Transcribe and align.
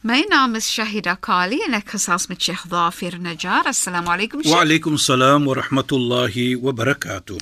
My 0.00 0.22
naam 0.30 0.54
is 0.54 0.70
Shahida 0.70 1.16
Kali 1.18 1.56
en 1.66 1.74
ek 1.74 1.96
gesels 1.96 2.28
met 2.30 2.38
Sheikh 2.38 2.68
Dafir 2.70 3.16
Najjar. 3.18 3.66
Assalamu 3.66 4.12
alaykum 4.12 4.44
Sheikh. 4.44 4.54
Wa 4.54 4.60
alaykum 4.62 4.94
salaam 4.94 5.48
wa 5.50 5.56
rahmatullahi 5.58 6.54
wa 6.54 6.70
barakatuh. 6.70 7.34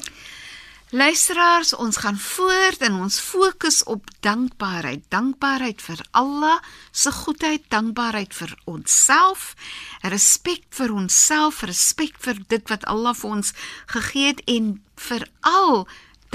Luisteraars, 0.97 1.75
ons 1.77 1.99
gaan 2.01 2.17
voort 2.17 2.81
en 2.81 2.97
ons 3.05 3.21
fokus 3.21 3.83
op 3.85 4.09
dankbaarheid. 4.25 5.05
Dankbaarheid 5.13 5.85
vir 5.85 6.01
Allah 6.17 6.57
se 6.93 7.13
goedheid, 7.13 7.67
dankbaarheid 7.69 8.33
vir 8.33 8.57
onsself, 8.65 9.53
respek 10.01 10.65
vir 10.81 10.97
onsself, 10.97 11.61
respek 11.61 12.17
vir 12.25 12.41
dit 12.49 12.73
wat 12.73 12.89
Allah 12.89 13.13
vir 13.21 13.37
ons 13.37 13.53
gegee 13.93 14.33
het 14.33 14.41
en 14.49 14.79
veral 14.97 15.85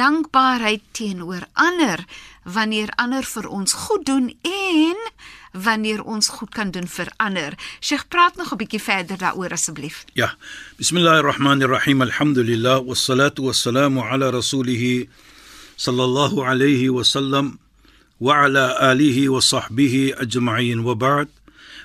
dankbaarheid 0.02 0.82
teenoor 0.98 1.44
ander 1.54 2.00
wanneer 2.44 2.90
ander 2.98 3.26
vir 3.34 3.48
ons 3.54 3.74
goed 3.86 4.06
doen 4.06 4.32
en 4.50 4.98
wanneer 5.66 6.02
ons 6.04 6.30
goed 6.38 6.50
kan 6.56 6.72
doen 6.74 6.88
vir 6.88 7.10
ander. 7.22 7.54
Sheikh, 7.80 8.08
praat 8.10 8.36
nog 8.40 8.52
'n 8.54 8.58
bietjie 8.62 8.82
verder 8.82 9.18
daaroor 9.18 9.52
asseblief. 9.52 10.06
Ja. 10.14 10.30
Bismillahirrahmanirrahim. 10.78 12.02
Alhamdulillah 12.02 12.82
wassalatu 12.86 13.42
wassalamu 13.48 14.02
ala 14.02 14.32
rasulih 14.32 15.08
sallallahu 15.76 16.46
alayhi 16.52 16.90
wa 16.90 17.04
sallam 17.04 17.60
wa 18.18 18.44
ala 18.44 18.66
alihi 18.92 19.30
wa 19.30 19.42
sahbihi 19.42 20.14
ajma'in 20.14 20.82
wa 20.82 20.96
ba'd. 20.96 21.30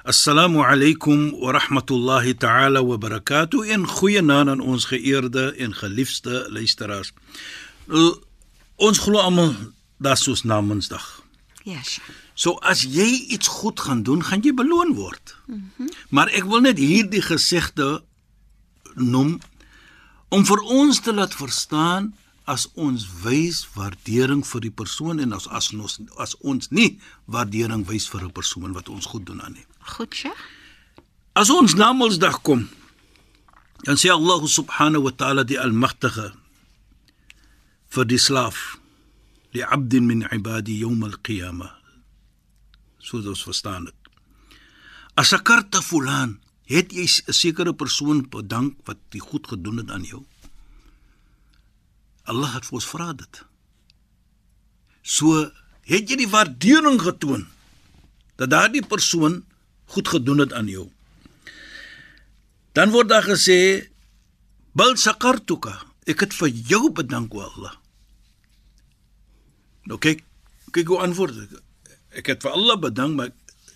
Assalamu 0.04 0.62
alaykum 0.62 1.34
wa 1.40 1.52
rahmatullahi 1.52 2.38
ta'ala 2.38 2.82
wa 2.82 2.96
barakatuh. 2.96 3.66
En 3.74 3.86
goeienaand 3.86 4.48
aan 4.48 4.60
ons 4.60 4.84
geëerde 4.84 5.54
en 5.58 5.74
geliefde 5.74 6.46
luisteraars. 6.48 7.12
Nou, 7.86 8.16
ons 8.76 8.98
glo 8.98 9.20
almal 9.22 9.54
dat 10.02 10.18
soos 10.18 10.42
na 10.42 10.60
Mensdag. 10.60 11.04
Ja, 11.66 11.82
Sheikh. 11.82 12.24
So 12.36 12.58
as 12.60 12.82
jy 12.84 13.06
iets 13.32 13.48
goed 13.48 13.80
gaan 13.80 14.02
doen, 14.02 14.20
gaan 14.22 14.42
jy 14.44 14.52
beloon 14.54 14.94
word. 14.94 15.36
Mm 15.46 15.70
-hmm. 15.76 15.88
Maar 16.08 16.28
ek 16.28 16.44
wil 16.44 16.60
net 16.60 16.78
hierdie 16.78 17.22
gesegde 17.22 18.04
noem 18.94 19.40
om 20.28 20.46
vir 20.46 20.60
ons 20.60 21.00
te 21.00 21.14
laat 21.14 21.34
verstaan 21.34 22.14
as 22.44 22.68
ons 22.74 23.06
wys 23.22 23.66
waardering 23.74 24.46
vir 24.46 24.60
die 24.60 24.70
persoon 24.70 25.18
en 25.18 25.32
as 25.32 25.48
as 25.48 25.72
ons 25.72 25.98
as 26.16 26.36
ons 26.40 26.68
nie 26.70 27.00
waardering 27.24 27.86
wys 27.86 28.08
vir 28.08 28.22
'n 28.24 28.32
persoon 28.32 28.72
wat 28.72 28.88
ons 28.88 29.06
goed 29.06 29.26
doen 29.26 29.42
aan 29.42 29.52
nie. 29.52 29.66
Goed, 29.80 30.14
Sheikh. 30.14 30.44
As 31.32 31.50
ons 31.50 31.74
na 31.74 31.92
Mondsdag 31.92 32.42
kom, 32.42 32.68
dan 33.82 33.96
sê 33.96 34.10
Allah 34.10 34.46
subhanahu 34.46 35.02
wa 35.02 35.12
ta'ala 35.16 35.44
die 35.44 35.60
almagtige 35.60 36.32
vir 37.96 38.04
die 38.04 38.20
slaaf 38.20 38.76
li 39.56 39.64
'abdin 39.64 40.04
min 40.06 40.28
ibadi 40.38 40.76
yawm 40.84 41.00
al-qiyamah 41.08 41.72
so 43.06 43.22
ons 43.22 43.46
verstaan 43.46 43.86
dit. 43.88 43.98
As 45.14 45.32
'n 45.32 45.42
karta 45.48 45.80
fulan, 45.80 46.30
het 46.66 46.92
jy 46.92 47.06
'n 47.06 47.32
sekere 47.32 47.72
persoon 47.72 48.28
bedank 48.28 48.74
wat 48.86 48.98
die 49.10 49.20
goed 49.20 49.46
gedoen 49.46 49.76
het 49.76 49.90
aan 49.90 50.04
jou. 50.04 50.22
Allah 52.24 52.54
het 52.54 52.66
vir 52.66 52.74
ons 52.74 52.90
vra 52.94 53.12
dit. 53.12 53.44
So 55.02 55.26
het 55.92 56.10
jy 56.10 56.16
die 56.16 56.34
waardering 56.34 57.00
getoon 57.00 57.46
dat 58.36 58.50
daardie 58.50 58.86
persoon 58.86 59.44
goed 59.86 60.08
gedoen 60.08 60.38
het 60.38 60.52
aan 60.52 60.68
jou. 60.68 60.90
Dan 62.72 62.90
word 62.90 63.08
daar 63.08 63.22
gesê 63.22 63.88
bal 64.72 64.96
sakartuka, 64.96 65.86
ek 66.04 66.20
het 66.20 66.34
vir 66.34 66.48
jou 66.48 66.90
bedank 66.92 67.34
o 67.34 67.40
Allah. 67.40 67.85
Nou 69.90 69.98
kyk, 70.02 70.22
kyk 70.74 70.92
hoe 70.92 71.00
antwoord 71.06 71.38
ek 71.46 71.56
ek 72.16 72.30
het 72.32 72.46
vir 72.46 72.54
Allah 72.56 72.78
bedank, 72.80 73.16
maar 73.18 73.32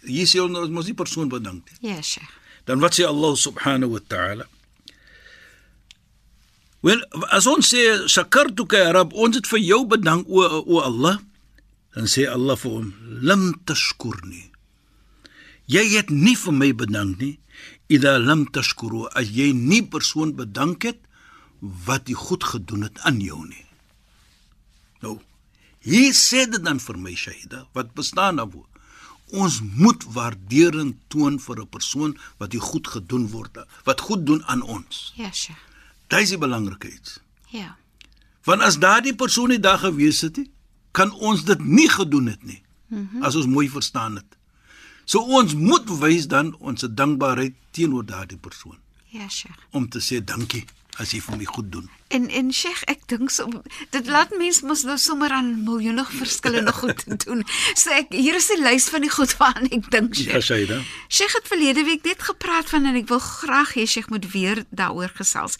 hier 0.06 0.28
sê 0.28 0.41
ons 0.41 0.71
mos 0.72 0.88
nie 0.88 0.97
persoon 0.97 1.28
bedank 1.28 1.66
nie. 1.69 1.91
Ja, 1.93 2.00
Sheikh. 2.00 2.31
Dan 2.65 2.81
wat 2.81 2.97
sê 2.97 3.04
Allah 3.04 3.37
subhanahu 3.37 3.97
wa 3.97 4.03
ta'ala? 4.09 4.47
Wel, 6.87 7.03
as 7.28 7.44
ons 7.50 7.69
sê 7.69 7.82
shakartuka 8.09 8.78
ya 8.81 8.94
rab, 8.97 9.12
ons 9.12 9.37
het 9.37 9.49
vir 9.50 9.60
jou 9.60 9.82
bedank 9.88 10.28
o 10.28 10.44
o 10.65 10.81
Allah, 10.81 11.19
dan 11.97 12.09
sê 12.09 12.25
Allah 12.31 12.56
vir 12.56 12.76
hom, 12.78 12.88
lam 13.20 13.44
tashkurni. 13.69 14.47
Jy 15.70 15.84
het 15.97 16.10
nie 16.10 16.37
vir 16.38 16.56
my 16.56 16.70
bedank 16.75 17.20
nie. 17.20 17.37
Ida 17.91 18.16
lam 18.22 18.47
tashkuru, 18.54 19.09
as 19.19 19.28
jy 19.34 19.50
nie 19.54 19.82
persoon 19.82 20.32
bedank 20.38 20.87
het 20.87 21.00
wat 21.60 22.09
jy 22.09 22.16
goed 22.16 22.47
gedoen 22.47 22.87
het 22.87 23.03
aan 23.04 23.19
jou 23.20 23.43
nie. 23.44 23.66
Nou, 25.03 25.19
Hier 25.81 26.13
sê 26.13 26.45
dit 26.51 26.61
dan 26.65 26.81
vir 26.81 26.99
my 27.01 27.15
Shaida, 27.17 27.67
wat 27.73 27.95
bestaan 27.97 28.37
daarvoor? 28.37 28.67
Ons 29.33 29.61
moet 29.63 30.05
waardering 30.13 30.97
toon 31.09 31.39
vir 31.41 31.61
'n 31.61 31.69
persoon 31.69 32.19
wat 32.39 32.51
die 32.51 32.61
goed 32.61 32.87
gedoen 32.87 33.29
word, 33.29 33.59
wat 33.85 34.01
goed 34.01 34.27
doen 34.27 34.45
aan 34.45 34.63
ons. 34.63 35.13
Ja, 35.17 35.31
Sheikh. 35.33 35.59
Dit 36.09 36.21
is 36.21 36.29
die 36.29 36.39
belangrikheid. 36.39 37.21
Ja. 37.49 37.77
Want 38.45 38.63
as 38.63 38.79
daardie 38.79 39.15
persoon 39.15 39.49
nie 39.49 39.61
daar 39.61 39.79
gewees 39.79 40.21
het 40.21 40.37
nie, 40.37 40.51
kan 40.93 41.13
ons 41.13 41.45
dit 41.45 41.61
nie 41.65 41.89
gedoen 41.89 42.27
het 42.27 42.43
nie. 42.45 42.62
Mm 42.89 43.09
-hmm. 43.12 43.23
As 43.23 43.37
ons 43.37 43.47
mooi 43.47 43.69
verstaan 43.71 44.17
het. 44.17 44.37
So 45.05 45.19
ons 45.21 45.55
moet 45.55 45.89
wys 45.99 46.27
dan 46.27 46.57
ons 46.59 46.87
dankbaarheid 46.91 47.55
teenoor 47.71 48.07
daardie 48.07 48.39
persoon 48.39 48.79
Ja, 49.09 49.29
Sheikh. 49.29 49.57
om 49.71 49.89
te 49.89 49.99
sê 49.99 50.25
dankie 50.25 50.65
as 50.97 51.11
jy 51.11 51.21
vir 51.21 51.37
my 51.37 51.45
goed 51.45 51.73
doen. 51.73 51.89
En 52.10 52.26
en 52.28 52.48
Sheikh, 52.53 52.82
ek 52.91 53.04
dink 53.10 53.31
so 53.31 53.47
dit 53.94 54.06
laat 54.10 54.32
mense 54.38 54.65
mos 54.66 54.82
nou 54.87 54.97
sommer 54.98 55.31
aan 55.31 55.53
miljoene 55.65 56.03
verskillende 56.10 56.72
goed 56.82 57.04
doen. 57.25 57.44
So 57.78 57.91
ek 57.94 58.10
hier 58.10 58.34
is 58.34 58.50
'n 58.50 58.62
lys 58.66 58.88
van 58.91 59.06
die 59.06 59.12
goed 59.15 59.37
waaraan 59.38 59.71
ek 59.71 59.91
dink. 59.94 60.15
Ja, 60.26 60.41
Shaida. 60.43 60.81
Sheikh 61.09 61.32
het 61.38 61.47
verlede 61.49 61.84
week 61.87 62.03
net 62.04 62.22
gepraat 62.22 62.69
van 62.69 62.84
en 62.91 62.99
ek 62.99 63.09
wil 63.09 63.22
graag 63.22 63.75
hê 63.78 63.87
Sheikh 63.87 64.10
moet 64.10 64.26
weer 64.34 64.65
daaroor 64.70 65.12
gesels. 65.15 65.56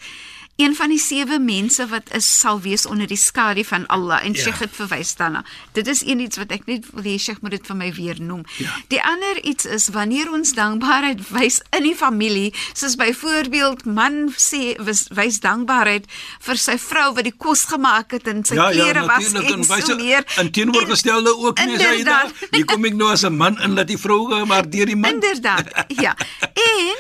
Een 0.61 0.75
van 0.77 0.91
die 0.93 0.99
sewe 1.01 1.39
mense 1.41 1.87
wat 1.89 2.11
is 2.13 2.27
sal 2.41 2.59
wees 2.61 2.83
onder 2.87 3.07
die 3.09 3.17
skadu 3.17 3.63
van 3.65 3.87
Allah 3.87 4.19
en 4.25 4.35
Ja. 4.37 4.43
Sheikh 4.43 4.59
het 4.59 4.75
verwys 4.77 5.15
daarna. 5.17 5.45
Dit 5.73 5.87
is 5.87 6.03
een 6.05 6.21
iets 6.21 6.37
wat 6.37 6.51
ek 6.53 6.67
net 6.67 6.85
wil 6.93 7.03
hê 7.09 7.17
Sheikh 7.19 7.41
moet 7.41 7.51
dit 7.57 7.67
vir 7.67 7.77
my 7.77 7.89
weer 7.97 8.21
noem. 8.21 8.43
Ja. 8.59 8.75
Die 8.93 9.01
ander 9.03 9.41
iets 9.43 9.65
is 9.65 9.89
wanneer 9.89 10.29
ons 10.33 10.53
dankbaarheid 10.53 11.23
wys 11.31 11.63
in 11.71 11.83
die 11.89 11.97
familie, 11.97 12.53
soos 12.75 12.97
byvoorbeeld 13.01 13.85
man 13.89 14.35
sê 14.37 14.77
wys 15.17 15.41
dankbaarheid 15.41 16.05
vir 16.41 16.57
sy 16.57 16.79
vrou 16.81 17.11
wat 17.15 17.25
die 17.25 17.35
kos 17.37 17.65
gemaak 17.69 18.13
het 18.17 18.27
en 18.33 18.45
sy 18.45 18.55
Ja, 18.57 18.71
ja, 18.71 18.83
klere 18.83 19.07
was 19.07 19.33
natuurlik 19.33 19.71
en 19.71 19.83
so 19.87 19.97
meer. 19.97 20.25
in 20.41 20.51
teenoorgestelde 20.51 21.37
ook 21.37 21.59
nie 21.65 21.79
Shaida. 21.79 21.93
Inderdaad. 21.93 22.33
Hier 22.51 22.65
kom 22.65 22.85
ek 22.85 22.95
nou 22.95 23.11
as 23.13 23.25
'n 23.25 23.37
man 23.37 23.61
in 23.61 23.75
dat 23.75 23.87
die 23.89 23.99
vrou 23.99 24.45
maar 24.47 24.71
deur 24.71 24.87
die 24.87 24.97
man. 24.97 25.11
Inderdaad. 25.21 25.85
Ja. 25.89 26.15
En 26.55 26.97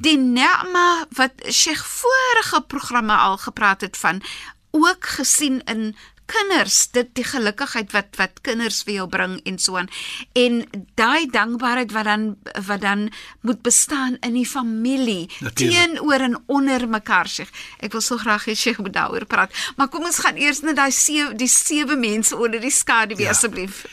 die 0.00 0.18
ni'ma 0.18 1.06
wat 1.16 1.32
Sheikh 1.50 1.84
vorige 1.84 2.60
programme 2.66 3.12
al 3.16 3.36
gepraat 3.36 3.80
het 3.80 3.96
van 3.96 4.22
ook 4.70 5.06
gesien 5.06 5.62
in 5.64 5.96
kinders 6.26 6.90
dit 6.92 7.08
die 7.14 7.24
gelukigheid 7.24 7.92
wat 7.92 8.16
wat 8.16 8.40
kinders 8.42 8.82
vir 8.82 8.94
jou 8.94 9.08
bring 9.08 9.40
en 9.44 9.58
so 9.58 9.76
aan. 9.76 9.88
En 10.32 10.64
daai 10.94 11.26
dankbaarheid 11.30 11.92
wat 11.92 12.04
dan 12.04 12.36
wat 12.66 12.80
dan 12.80 13.10
moet 13.40 13.62
bestaan 13.62 14.16
in 14.22 14.34
die 14.34 14.46
familie 14.46 15.28
teenoor 15.54 16.20
en 16.20 16.38
onder 16.46 16.88
mekaar 16.88 17.28
Sheikh. 17.28 17.50
Ek 17.80 17.92
wil 17.92 18.00
so 18.00 18.16
graag 18.16 18.44
hê 18.48 18.54
Sheikh 18.56 18.78
moet 18.78 18.92
daaroor 18.92 19.24
praat. 19.26 19.52
Maar 19.76 19.88
kom 19.88 20.04
ons 20.04 20.18
gaan 20.18 20.36
eers 20.36 20.60
net 20.62 20.76
daai 20.76 20.92
sewe 20.92 21.34
die 21.34 21.48
sewe 21.48 21.96
mense 21.96 22.36
onder 22.36 22.60
die 22.60 22.70
skadu 22.70 23.14
Ja. 23.18 23.30
asseblief. 23.30 23.84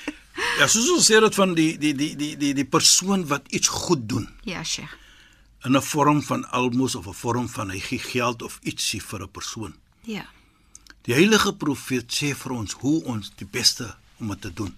Ja, 0.57 0.67
soos 0.67 0.89
ons 0.89 1.05
sê 1.11 1.19
dit 1.19 1.35
van 1.35 1.53
die 1.53 1.77
die 1.77 1.93
die 1.93 2.15
die 2.15 2.37
die 2.37 2.53
die 2.53 2.65
persoon 2.65 3.27
wat 3.27 3.43
iets 3.49 3.67
goed 3.67 4.07
doen. 4.09 4.29
Ja 4.43 4.63
Sheikh. 4.63 4.97
In 5.65 5.75
'n 5.77 5.81
vorm 5.81 6.23
van 6.23 6.45
almos 6.49 6.95
of 6.95 7.05
'n 7.07 7.13
vorm 7.13 7.49
van 7.49 7.69
hy 7.69 7.79
gee 7.79 7.99
geld 7.99 8.41
of 8.41 8.59
ietsie 8.63 9.01
vir 9.01 9.21
'n 9.23 9.31
persoon. 9.31 9.75
ja 10.03 10.25
Die 11.05 11.13
heilige 11.17 11.53
profeet 11.57 12.11
sê 12.13 12.33
vir 12.37 12.55
ons 12.55 12.77
hoe 12.83 12.99
ons 13.09 13.31
die 13.39 13.47
beste 13.47 13.87
om 14.19 14.33
dit 14.33 14.41
te 14.41 14.51
doen. 14.53 14.73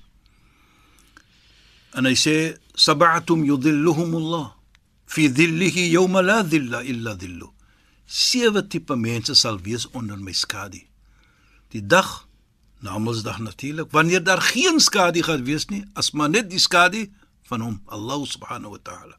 En 1.93 2.07
hy 2.09 2.15
sê 2.17 2.35
sab'atum 2.73 3.43
yudhilluhumullah 3.45 4.53
fi 5.05 5.27
dhillihi 5.29 5.89
yawma 5.93 6.23
la 6.25 6.41
dhilla 6.43 6.81
illa 6.83 7.15
dhillu. 7.15 7.51
Sewe 8.07 8.63
tipe 8.67 8.95
mense 8.95 9.35
sal 9.35 9.59
wees 9.65 9.85
onder 9.91 10.17
my 10.17 10.33
skadu. 10.33 10.81
Die 11.73 11.81
dag 11.81 12.23
Namedsdag 12.83 13.39
natuurlik 13.39 13.91
wanneer 13.91 14.23
daar 14.23 14.41
geen 14.41 14.79
skadu 14.79 15.21
gaan 15.23 15.43
wees 15.43 15.65
nie 15.65 15.85
as 15.93 16.11
maar 16.11 16.29
net 16.29 16.49
die 16.51 16.59
skadu 16.59 17.05
van 17.47 17.61
hom 17.61 17.77
Allah 17.85 18.25
subhanahu 18.27 18.75
wa 18.75 18.79
ta'ala. 18.83 19.15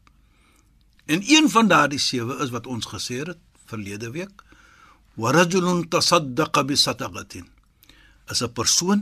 En 1.06 1.22
een 1.24 1.48
van 1.50 1.68
daardie 1.68 1.98
sewe 1.98 2.36
is 2.44 2.52
wat 2.52 2.66
ons 2.66 2.86
gesê 2.86 3.22
het 3.24 3.40
verlede 3.64 4.10
week. 4.10 4.44
Wa 5.16 5.32
rajulun 5.32 5.88
tasaddaqa 5.88 6.64
bi 6.64 6.76
sadaqatin. 6.76 7.46
As 8.26 8.42
'n 8.42 8.52
persoon 8.52 9.00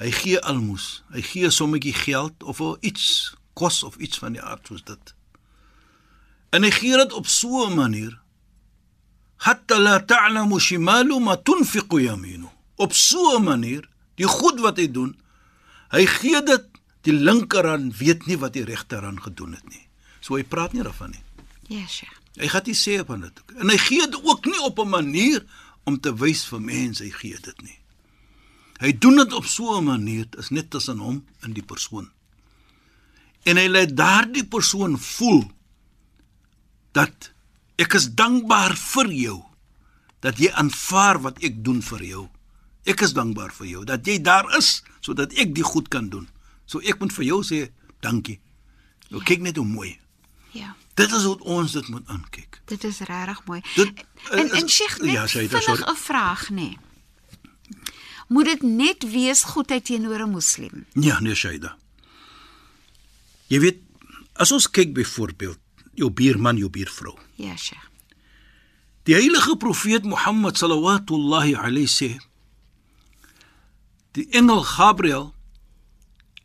hy 0.00 0.10
gee 0.10 0.38
almoes, 0.40 1.02
hy 1.14 1.22
gee 1.22 1.50
sommetjie 1.50 1.94
geld 1.94 2.42
of 2.42 2.60
iets 2.80 3.34
kos 3.54 3.82
of 3.82 3.96
iets 3.96 4.18
van 4.18 4.32
die 4.34 4.42
aard 4.42 4.66
soos 4.66 4.82
dit. 4.82 5.14
En 6.50 6.62
hy 6.62 6.70
gee 6.70 6.96
dit 6.96 7.12
op 7.12 7.26
so 7.26 7.66
'n 7.66 7.74
manier 7.74 8.20
hatta 9.36 9.78
la 9.78 10.00
ta'lamu 10.00 10.58
shimalu 10.58 11.20
ma 11.20 11.36
tunfiqu 11.36 12.00
yaminu. 12.00 12.48
Op 12.76 12.92
so 12.92 13.38
'n 13.38 13.44
manier, 13.44 13.88
die 14.14 14.26
goed 14.26 14.60
wat 14.60 14.76
hy 14.76 14.90
doen, 14.90 15.16
hy 15.90 16.06
gee 16.06 16.42
dit 16.42 16.64
die 17.02 17.12
linkerhand 17.12 17.96
weet 17.96 18.26
nie 18.26 18.38
wat 18.38 18.52
die 18.52 18.64
regterhand 18.64 19.20
gedoen 19.20 19.52
het 19.52 19.68
nie. 19.68 19.86
So 20.20 20.36
hy 20.36 20.42
praat 20.42 20.72
nie 20.72 20.82
daarvan 20.82 21.10
nie. 21.10 21.22
Ja, 21.68 21.78
yes, 21.78 21.92
Sheikh. 21.92 22.23
Hy 22.34 22.48
gaan 22.50 22.66
dit 22.66 22.76
sê 22.76 22.98
op 23.00 23.12
dit. 23.20 23.42
En 23.62 23.70
hy 23.70 23.78
gee 23.78 24.06
dit 24.06 24.20
ook 24.24 24.46
nie 24.50 24.60
op 24.66 24.78
'n 24.78 24.88
manier 24.88 25.44
om 25.84 26.00
te 26.00 26.14
wys 26.14 26.44
vir 26.44 26.60
mense 26.60 27.04
hy 27.04 27.10
gee 27.10 27.38
dit 27.40 27.62
nie. 27.62 27.78
Hy 28.80 28.98
doen 28.98 29.16
dit 29.16 29.32
op 29.32 29.46
so 29.46 29.78
'n 29.78 29.84
manier, 29.84 30.26
is 30.38 30.50
net 30.50 30.70
tussen 30.70 30.98
hom 30.98 31.24
en 31.40 31.52
die 31.52 31.62
persoon. 31.62 32.10
En 33.42 33.56
hy 33.56 33.68
laat 33.68 33.96
daardie 33.96 34.44
persoon 34.44 34.98
voel 34.98 35.50
dat 36.92 37.32
ek 37.76 37.94
is 37.94 38.14
dankbaar 38.14 38.76
vir 38.76 39.12
jou 39.12 39.42
dat 40.20 40.38
jy 40.38 40.50
aanvaar 40.50 41.20
wat 41.20 41.42
ek 41.44 41.64
doen 41.64 41.82
vir 41.82 42.02
jou. 42.02 42.28
Ek 42.84 43.00
is 43.00 43.12
dankbaar 43.12 43.52
vir 43.52 43.66
jou 43.66 43.84
dat 43.84 44.06
jy 44.06 44.22
daar 44.22 44.56
is 44.56 44.82
sodat 45.00 45.32
ek 45.32 45.54
die 45.54 45.66
goed 45.66 45.88
kan 45.88 46.08
doen. 46.08 46.28
So 46.66 46.80
ek 46.80 46.98
moet 47.00 47.12
vir 47.12 47.24
jou 47.24 47.42
sê 47.44 47.68
dankie. 48.00 48.40
Nou 49.10 49.20
kyk 49.22 49.40
net 49.40 49.56
hoe 49.56 49.66
mooi. 49.66 49.98
Ja. 50.54 50.74
Dit 50.94 51.10
is 51.12 51.22
hoe 51.26 51.38
ons 51.42 51.72
dit 51.72 51.88
moet 51.88 52.06
aankyk. 52.06 52.60
Dit 52.70 52.84
is 52.84 52.98
regtig 52.98 53.40
mooi. 53.46 53.60
Dit 53.74 54.04
En 54.30 54.44
is- 54.46 54.62
en 54.62 54.68
Sheikh, 54.68 54.98
net 55.00 55.12
ja, 55.12 55.26
vinnig. 55.26 55.90
'n 55.90 55.96
vraag 55.96 56.48
nê. 56.50 56.54
Nee. 56.54 56.78
Moet 58.28 58.44
dit 58.44 58.62
net 58.62 59.10
wees 59.10 59.42
goedheid 59.42 59.84
teenoor 59.84 60.20
'n 60.20 60.30
moslim? 60.30 60.86
Ja, 60.92 61.20
nee 61.20 61.34
Shaida. 61.34 61.76
Jy 63.46 63.60
weet, 63.60 63.78
as 64.32 64.52
ons 64.52 64.70
kyk 64.70 64.92
byvoorbeeld 64.94 65.58
jou 65.94 66.10
buurman, 66.10 66.56
jou 66.56 66.70
buurvrou. 66.70 67.18
Ja, 67.34 67.56
Sheikh. 67.56 67.88
Die 69.02 69.14
heilige 69.14 69.56
profeet 69.56 70.04
Mohammed 70.04 70.56
sallallahu 70.58 71.54
alayhi 71.56 71.86
sê 71.86 72.16
Die 74.12 74.28
engel 74.30 74.62
Gabriël 74.62 75.34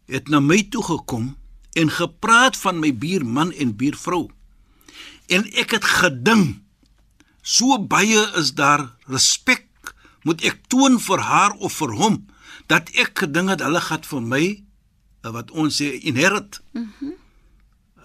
het 0.05 0.27
na 0.27 0.39
my 0.39 0.63
toe 0.69 0.83
gekom 0.83 1.37
en 1.73 1.91
gepraat 1.91 2.57
van 2.57 2.79
my 2.79 2.93
buurman 2.95 3.51
en 3.51 3.75
buurvrou. 3.75 4.29
En 5.27 5.45
ek 5.53 5.77
het 5.77 5.85
gedink 5.85 6.57
so 7.41 7.79
baie 7.79 8.25
is 8.37 8.53
daar 8.53 8.95
respek 9.07 9.65
moet 10.27 10.43
ek 10.45 10.59
toon 10.67 10.99
vir 10.99 11.21
haar 11.23 11.55
of 11.57 11.77
vir 11.79 11.93
hom 11.97 12.19
dat 12.69 12.89
ek 12.99 13.23
gedink 13.25 13.55
het 13.55 13.63
hulle 13.65 13.81
gaan 13.81 14.03
vir 14.05 14.21
my 14.21 14.43
eh, 15.23 15.31
wat 15.33 15.51
ons 15.51 15.81
sê 15.81 15.95
inherit. 16.01 16.61
Mhm. 16.73 16.93
Mm 16.99 17.17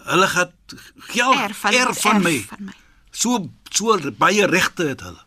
hulle 0.04 0.26
gaan 0.28 0.50
geld 0.96 1.36
Erf 1.36 1.58
van, 1.58 1.72
erf 1.72 2.00
van 2.00 2.22
my. 2.22 2.40
Van 2.40 2.64
my. 2.64 2.72
So 3.10 3.50
so 3.70 3.96
baie 4.18 4.46
regte 4.46 4.84
het 4.90 5.00
hulle. 5.00 5.22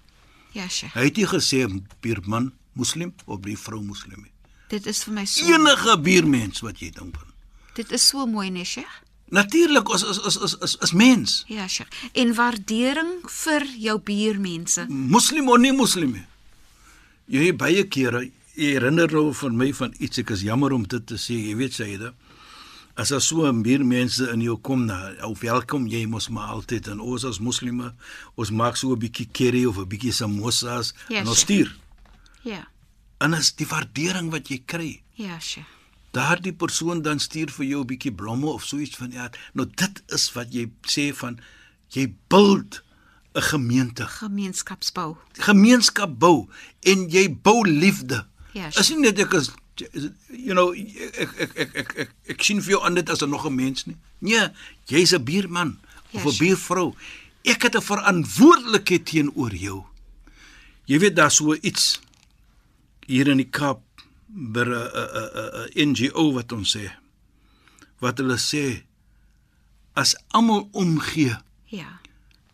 Ja, 0.53 0.67
Sheikh. 0.69 0.93
Hy 0.93 1.07
het 1.09 1.17
nie 1.17 1.27
gesê 1.27 1.63
buurman 2.01 2.51
moslim 2.77 3.13
of 3.25 3.41
buurvrou 3.41 3.81
moslim 3.83 4.21
nie. 4.21 4.33
Dit 4.69 4.85
is 4.85 5.03
vir 5.07 5.13
my 5.13 5.25
so 5.25 5.45
Enige 5.49 5.97
buurmens 6.03 6.61
wat 6.65 6.81
jy 6.83 6.91
dink 6.91 7.17
van. 7.17 7.33
Dit 7.77 7.91
is 7.93 8.07
so 8.07 8.25
mooi, 8.25 8.49
nee, 8.49 8.65
Sheikh. 8.65 9.03
Natuurlik 9.29 9.89
is 9.93 10.03
is 10.03 10.17
is 10.25 10.37
is 10.37 10.53
is, 10.65 10.75
is 10.81 10.91
mens. 10.91 11.43
Ja, 11.47 11.67
Sheikh. 11.67 11.91
En 12.13 12.33
waardering 12.33 13.27
vir 13.29 13.65
jou 13.77 13.99
buurmense. 14.01 14.85
Moslim 14.89 15.49
of 15.49 15.59
nie 15.61 15.73
moslim 15.75 16.15
nie. 16.15 16.25
Jy 17.27 17.51
baie 17.59 17.83
kere 17.91 18.23
herinner 18.55 19.11
nou 19.11 19.33
van 19.35 19.57
my 19.59 19.69
van 19.77 19.93
iets 19.99 20.23
ek 20.23 20.33
is 20.33 20.45
jammer 20.47 20.73
om 20.73 20.87
dit 20.89 21.05
te 21.05 21.19
sê, 21.21 21.37
jy 21.37 21.53
weet 21.59 21.75
Saida. 21.77 22.13
As 22.97 23.11
daar 23.13 23.21
so 23.21 23.51
meer 23.53 23.83
mense 23.85 24.25
in 24.33 24.41
jou 24.41 24.57
kom 24.57 24.87
na 24.87 25.13
of 25.27 25.43
welkom 25.45 25.85
jy 25.91 26.07
mos 26.09 26.31
maar 26.33 26.55
altyd 26.55 26.87
en 26.95 27.03
ons 27.03 27.27
as 27.29 27.37
moslime 27.43 27.91
ons 28.35 28.49
maak 28.49 28.79
so 28.79 28.95
'n 28.95 28.99
bietjie 28.99 29.29
curry 29.29 29.65
of 29.65 29.77
'n 29.77 29.85
bietjie 29.85 30.13
samosas 30.13 30.93
Ja, 31.09 31.19
en 31.19 31.27
ons 31.27 31.39
stuur. 31.45 31.75
Ja. 32.41 32.67
En 33.19 33.33
as 33.33 33.51
die 33.51 33.67
waardering 33.67 34.31
wat 34.31 34.47
jy 34.49 34.63
kry, 34.65 35.01
Ja, 35.17 35.39
Sheikh. 35.39 35.76
Daardie 36.17 36.53
persoon 36.53 37.01
dan 37.05 37.19
stuur 37.21 37.51
vir 37.57 37.65
jou 37.65 37.81
'n 37.83 37.87
bietjie 37.93 38.11
blomme 38.15 38.47
of 38.49 38.63
so 38.65 38.77
iets 38.77 38.97
van 38.97 39.11
ja, 39.11 39.29
nou 39.53 39.67
dit 39.75 40.03
is 40.17 40.25
wat 40.33 40.53
jy 40.53 40.65
sê 40.89 41.13
van 41.13 41.39
jy 41.93 42.07
buld 42.27 42.81
'n 43.35 43.41
gemeente, 43.41 44.05
Gemeenskapsbou. 44.07 45.15
gemeenskap 45.37 46.19
bou 46.19 46.47
en 46.81 47.09
jy 47.09 47.29
bou 47.29 47.61
liefde. 47.69 48.25
Ja, 48.53 48.67
is 48.67 48.89
nie 48.89 48.99
net 48.99 49.19
ek 49.19 49.33
is 49.33 49.51
you 50.33 50.53
know 50.57 50.73
ek 50.73 51.31
ek 51.37 51.51
ek 51.53 51.75
ek 51.75 51.93
ek, 51.97 52.09
ek 52.33 52.41
sien 52.43 52.61
vir 52.61 52.71
jou 52.71 52.81
aan 52.83 52.95
dit 52.95 53.09
as 53.09 53.21
'n 53.21 53.29
nog 53.29 53.45
'n 53.45 53.55
mens 53.55 53.85
nie. 53.85 53.97
Nee, 54.19 54.49
jy's 54.87 55.13
'n 55.13 55.23
buurman 55.23 55.77
of 56.13 56.23
Ja, 56.23 56.29
'n 56.31 56.37
buurvrou. 56.37 56.95
Ek 57.43 57.61
het 57.61 57.75
'n 57.75 57.81
verantwoordelikheid 57.81 59.05
teenoor 59.05 59.53
jou. 59.53 59.83
Jy 60.85 60.99
weet 60.99 61.15
daar 61.15 61.31
so 61.31 61.53
iets 61.53 61.99
hier 63.05 63.27
in 63.27 63.37
die 63.37 63.49
Kaap 63.49 63.81
by 64.27 64.63
'n 64.67 65.91
NGO 65.91 66.33
wat 66.33 66.51
ons 66.51 66.75
sê 66.77 66.91
wat 67.99 68.17
hulle 68.19 68.37
sê 68.37 68.83
as 69.95 70.15
almal 70.27 70.69
omgee 70.71 71.35
Ja. 71.65 71.99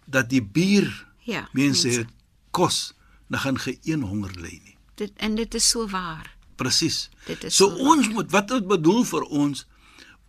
dat 0.07 0.29
die 0.29 0.41
bier 0.43 1.05
Ja. 1.25 1.49
mense 1.53 1.87
het 1.89 2.07
kos, 2.51 2.93
dan 3.29 3.39
gaan 3.39 3.59
geen 3.59 4.01
honger 4.01 4.31
ly 4.39 4.61
nie. 4.63 4.77
Dit 4.95 5.11
en 5.15 5.35
dit 5.35 5.53
is 5.53 5.69
so 5.69 5.87
waar. 5.87 6.35
Presies. 6.55 7.09
Dit 7.25 7.43
is 7.43 7.55
So 7.55 7.69
so 7.69 7.75
ons 7.75 8.09
moet 8.09 8.31
wat 8.31 8.47
dit 8.47 8.67
bedoel 8.67 9.03
vir 9.03 9.21
ons, 9.23 9.65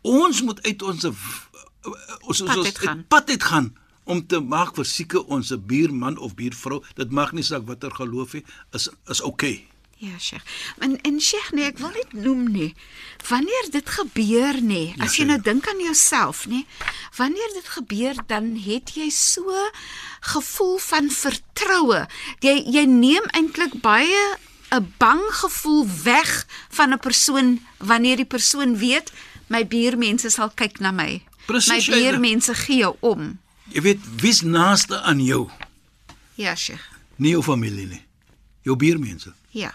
ons 0.02 0.42
moet 0.42 0.62
uit 0.62 0.82
ons 0.82 1.04
ons 1.04 2.38
Pad 2.42 2.56
ons 2.56 2.66
uitgaan. 2.66 3.04
pad 3.08 3.28
uit 3.30 3.42
gaan 3.42 3.76
om 4.04 4.26
te 4.26 4.40
maak 4.40 4.74
vir 4.74 4.84
seker 4.84 5.24
ons 5.24 5.52
buurman 5.66 6.18
of 6.18 6.34
buurvrou, 6.34 6.82
dit 6.94 7.10
maak 7.10 7.32
nie 7.32 7.42
saak 7.42 7.62
watter 7.66 7.90
geloof 7.90 8.32
hy 8.32 8.44
is 8.72 8.88
is. 9.08 9.20
Okay. 9.20 9.68
Ja, 10.04 10.18
Sheikh. 10.18 10.44
En 10.84 10.98
en 11.00 11.20
Sheikh, 11.20 11.52
nee, 11.56 11.64
ek 11.70 11.78
wil 11.80 11.92
net 11.94 12.12
noem 12.12 12.42
nie. 12.52 12.74
Wanneer 13.28 13.68
dit 13.72 13.88
gebeur 13.88 14.58
nê, 14.60 14.82
as 15.00 15.14
jy 15.16 15.24
nou 15.24 15.38
dink 15.40 15.68
aan 15.70 15.80
jouself 15.80 16.42
nê, 16.50 16.64
wanneer 17.16 17.52
dit 17.54 17.68
gebeur 17.76 18.18
dan 18.28 18.50
het 18.66 18.92
jy 18.98 19.06
so 19.14 19.54
gevoel 20.34 20.76
van 20.88 21.08
vertroue. 21.10 22.02
Jy 22.44 22.56
jy 22.76 22.84
neem 22.90 23.24
eintlik 23.32 23.78
baie 23.80 24.24
'n 24.74 24.92
bang 24.98 25.22
gevoel 25.40 25.86
weg 26.04 26.46
van 26.70 26.92
'n 26.92 26.98
persoon 26.98 27.60
wanneer 27.78 28.16
die 28.16 28.28
persoon 28.36 28.76
weet 28.78 29.12
my 29.48 29.64
buurmense 29.66 30.28
sal 30.30 30.50
kyk 30.50 30.80
na 30.80 30.90
my. 30.90 31.22
Presies, 31.46 31.88
my 31.88 31.96
buurmense 31.96 32.54
gee 32.54 32.76
jou 32.78 32.96
om. 33.00 33.38
Jy 33.72 33.80
weet 33.80 34.00
wie's 34.20 34.40
naaste 34.42 35.00
aan 35.00 35.20
jou, 35.24 35.48
Ja, 36.34 36.54
Sheikh. 36.54 36.82
nie 37.16 37.30
jou 37.30 37.42
familie 37.42 37.86
nie. 37.86 38.04
Jou 38.62 38.76
buurmense. 38.76 39.32
Ja. 39.50 39.72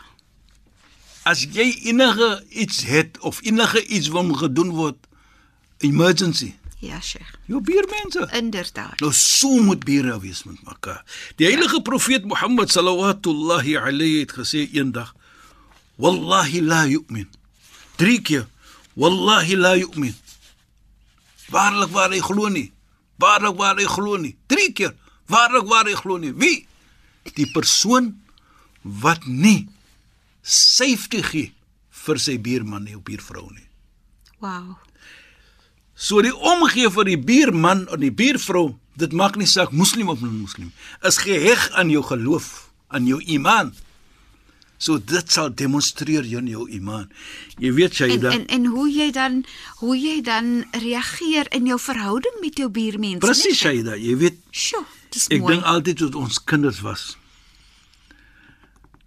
As 1.23 1.43
jy 1.43 1.67
enige 1.91 2.43
iets 2.49 2.83
het 2.83 3.19
of 3.19 3.39
enige 3.43 3.85
iets 3.85 4.07
wat 4.07 4.37
gedoen 4.37 4.69
word, 4.69 5.07
emergency, 5.77 6.53
Ja, 6.79 7.01
Sheikh. 7.01 7.35
jou 7.45 7.61
buurmense. 7.61 8.29
Inderdaad. 8.31 8.99
Nou 8.99 9.13
so 9.13 9.61
moet 9.63 9.83
bure 9.83 10.19
wees 10.19 10.43
met 10.43 10.63
mekaar. 10.63 11.03
Die 11.35 11.45
heilige 11.47 11.81
profeet 11.81 12.25
Mohammed 12.25 12.71
sallallahu 12.71 13.75
alayhi 13.75 14.19
het 14.19 14.31
gesê 14.31 14.69
eendag: 14.71 15.13
"Wallahi 15.95 16.61
la 16.61 16.85
yu'min." 16.85 17.27
Drie 17.95 18.21
keer: 18.21 18.47
"Wallahi 18.93 19.55
la 19.55 19.75
yu'min." 19.75 20.15
Waarlik 21.49 21.89
waar 21.89 22.09
hy 22.09 22.19
glo 22.19 22.47
nie. 22.47 22.71
Waarlik 23.15 23.55
waar 23.57 23.75
hy 23.75 23.85
glo 23.85 24.15
nie. 24.17 24.37
Drie 24.47 24.71
keer: 24.71 24.95
"Waarlik 25.27 25.67
waar 25.67 25.85
hy 25.85 25.93
glo 25.95 26.17
nie." 26.17 26.33
Wie? 26.33 26.67
Die 27.33 27.51
persoon 27.51 28.21
wat 28.81 29.25
nie 29.25 29.67
safety 30.49 31.21
gee 31.23 31.51
vir 32.05 32.19
sy 32.21 32.37
buurman 32.41 32.85
nie 32.87 32.95
of 32.97 33.03
buurvrou 33.07 33.49
nie. 33.53 33.67
Wow. 34.41 34.77
So 35.99 36.21
die 36.23 36.33
omgee 36.33 36.89
vir 36.95 37.09
die 37.09 37.19
buurman 37.19 37.85
of 37.91 37.99
die 38.01 38.11
buurvrou, 38.11 38.77
dit 38.99 39.13
maak 39.15 39.35
nie 39.39 39.47
saak 39.47 39.71
moslim 39.75 40.09
of 40.11 40.21
non-moslim, 40.23 40.71
is 41.07 41.19
geheg 41.23 41.69
aan 41.79 41.91
jou 41.91 42.01
geloof, 42.07 42.69
aan 42.87 43.05
jou 43.07 43.19
iman. 43.35 43.73
So 44.79 44.95
dit 44.97 45.27
sal 45.31 45.51
demonstreer 45.59 46.23
jou 46.23 46.39
jou 46.47 46.65
iman. 46.71 47.09
Jy 47.59 47.73
weet 47.75 47.91
En 47.91 47.97
Shaida, 47.99 48.31
en 48.31 48.45
en 48.47 48.65
hoe 48.71 48.87
jy 48.87 49.09
dan 49.11 49.41
hoe 49.83 49.97
jy 49.99 50.21
dan 50.23 50.63
reageer 50.71 51.51
in 51.51 51.67
jou 51.67 51.79
verhouding 51.79 52.39
met 52.39 52.55
jou 52.57 52.69
buurmense. 52.71 53.19
presies 53.19 53.59
Shaida, 53.59 53.97
jy 53.99 54.15
weet 54.17 54.39
Sjoe, 54.51 54.85
dis 55.11 55.27
Ek 55.27 55.41
mooi. 55.43 55.53
dink 55.53 55.65
altyd 55.67 55.97
toe 55.97 56.15
ons 56.15 56.39
kinders 56.43 56.79
was. 56.79 57.17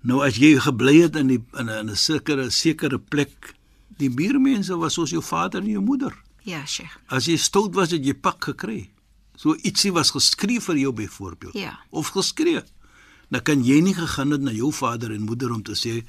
Nou 0.03 0.23
as 0.27 0.37
jy 0.37 0.57
gebly 0.61 0.97
het 1.03 1.17
in 1.17 1.27
die 1.29 1.41
in 1.59 1.69
'n 1.71 1.91
'n 1.91 1.97
sekere 1.97 2.51
sekere 2.51 2.99
plek, 2.99 3.55
die 3.99 4.11
buurmense 4.11 4.77
was 4.77 4.95
soos 4.95 5.11
jou 5.11 5.23
vader 5.23 5.61
en 5.63 5.69
jou 5.69 5.83
moeder. 5.85 6.13
Ja, 6.45 6.65
Sheikh. 6.67 6.97
As 7.09 7.27
jy 7.27 7.37
stout 7.37 7.75
was, 7.75 7.91
het 7.91 8.05
jy 8.05 8.15
pak 8.15 8.45
gekry. 8.45 8.91
So 9.37 9.55
ietsie 9.63 9.93
was 9.93 10.11
geskree 10.11 10.61
vir 10.61 10.77
jou 10.77 10.93
byvoorbeeld 10.93 11.55
Ja. 11.55 11.79
of 11.91 12.09
geskree. 12.09 12.63
Dan 13.31 13.43
kan 13.43 13.65
jy 13.65 13.81
nie 13.81 13.95
gegaan 13.95 14.31
het 14.31 14.41
na 14.41 14.51
jou 14.51 14.73
vader 14.73 15.13
en 15.13 15.23
moeder 15.23 15.53
om 15.53 15.63
te 15.63 15.73
sê 15.75 16.05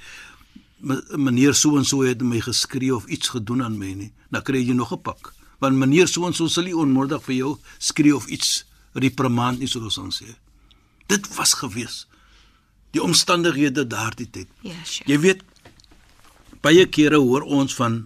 "M- 0.82 1.24
meneer 1.24 1.54
so 1.54 1.78
en 1.78 1.86
so 1.86 2.02
het 2.02 2.22
my 2.22 2.40
geskree 2.42 2.96
of 2.96 3.06
iets 3.08 3.30
gedoen 3.30 3.64
aan 3.64 3.78
my 3.78 3.94
nie. 3.94 4.12
Dan 4.32 4.42
kry 4.42 4.58
jy 4.68 4.74
nog 4.74 4.92
'n 4.92 5.02
pak. 5.02 5.34
Want 5.60 5.76
meneer 5.78 6.08
so 6.08 6.26
en 6.26 6.34
so 6.34 6.48
sal 6.48 6.64
nie 6.64 6.74
onmiddellik 6.76 7.24
vir 7.24 7.36
jou 7.36 7.58
skree 7.80 8.16
of 8.16 8.28
iets 8.28 8.66
reprimand 8.94 9.60
nie 9.60 9.68
soos 9.68 9.98
ons 9.98 10.22
sê. 10.24 10.36
Dit 11.08 11.36
was 11.36 11.54
gewees. 11.54 12.08
Die 12.94 13.02
omstandighede 13.02 13.88
daardie 13.90 14.30
tyd. 14.30 14.50
Ja, 14.62 14.78
Sheikh. 14.86 15.10
Jy 15.10 15.20
weet 15.24 15.44
baie 16.64 16.86
kere 16.88 17.20
hoor 17.20 17.44
ons 17.44 17.76
van 17.76 18.04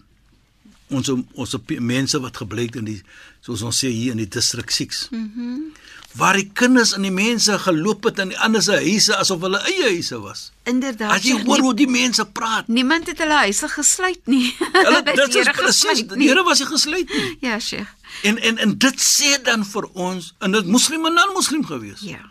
ons 0.87 1.11
ons 1.11 1.55
mense 1.83 2.19
wat 2.23 2.39
gebly 2.39 2.69
het 2.69 2.77
in 2.79 2.87
die 2.87 3.01
soos 3.43 3.61
ons 3.67 3.83
sê 3.83 3.91
hier 3.91 4.15
in 4.15 4.23
die 4.23 4.31
distrik 4.31 4.71
6. 4.71 5.07
Mhm. 5.11 5.27
Mm 5.35 5.85
waar 6.17 6.37
die 6.39 6.47
kinders 6.53 6.93
en 6.97 7.03
die 7.05 7.13
mense 7.13 7.57
geloop 7.61 8.07
het 8.09 8.19
in 8.23 8.31
die 8.33 8.39
ander 8.41 8.63
se 8.63 8.79
huise 8.81 9.15
asof 9.17 9.43
hulle 9.45 9.59
eie 9.69 9.91
huise 9.91 10.17
was. 10.23 10.47
Inderdaad. 10.69 11.11
As 11.13 11.25
jy 11.25 11.35
Sheikh, 11.35 11.45
hoor 11.45 11.65
hoe 11.67 11.73
die 11.77 11.89
mense 11.91 12.25
praat. 12.25 12.67
Niemand 12.73 13.09
het 13.11 13.21
hulle 13.21 13.37
huise 13.43 13.69
gesluit 13.69 14.31
nie. 14.31 14.55
Hulle 14.73 15.03
dit 15.09 15.37
is 15.41 15.51
presies 15.59 16.03
die. 16.07 16.23
Here 16.23 16.43
was 16.47 16.63
nie 16.63 16.69
gesluit 16.71 17.13
nie. 17.13 17.35
Ja, 17.45 17.59
Sheikh. 17.59 17.91
En 18.25 18.39
en 18.41 18.57
en 18.65 18.73
dit 18.81 19.03
sê 19.03 19.35
dan 19.43 19.65
vir 19.67 19.89
ons 19.93 20.33
en 20.39 20.57
dit 20.57 20.73
moslim 20.73 21.05
en 21.05 21.17
non-moslim 21.19 21.65
gewees. 21.67 22.01
Ja. 22.07 22.23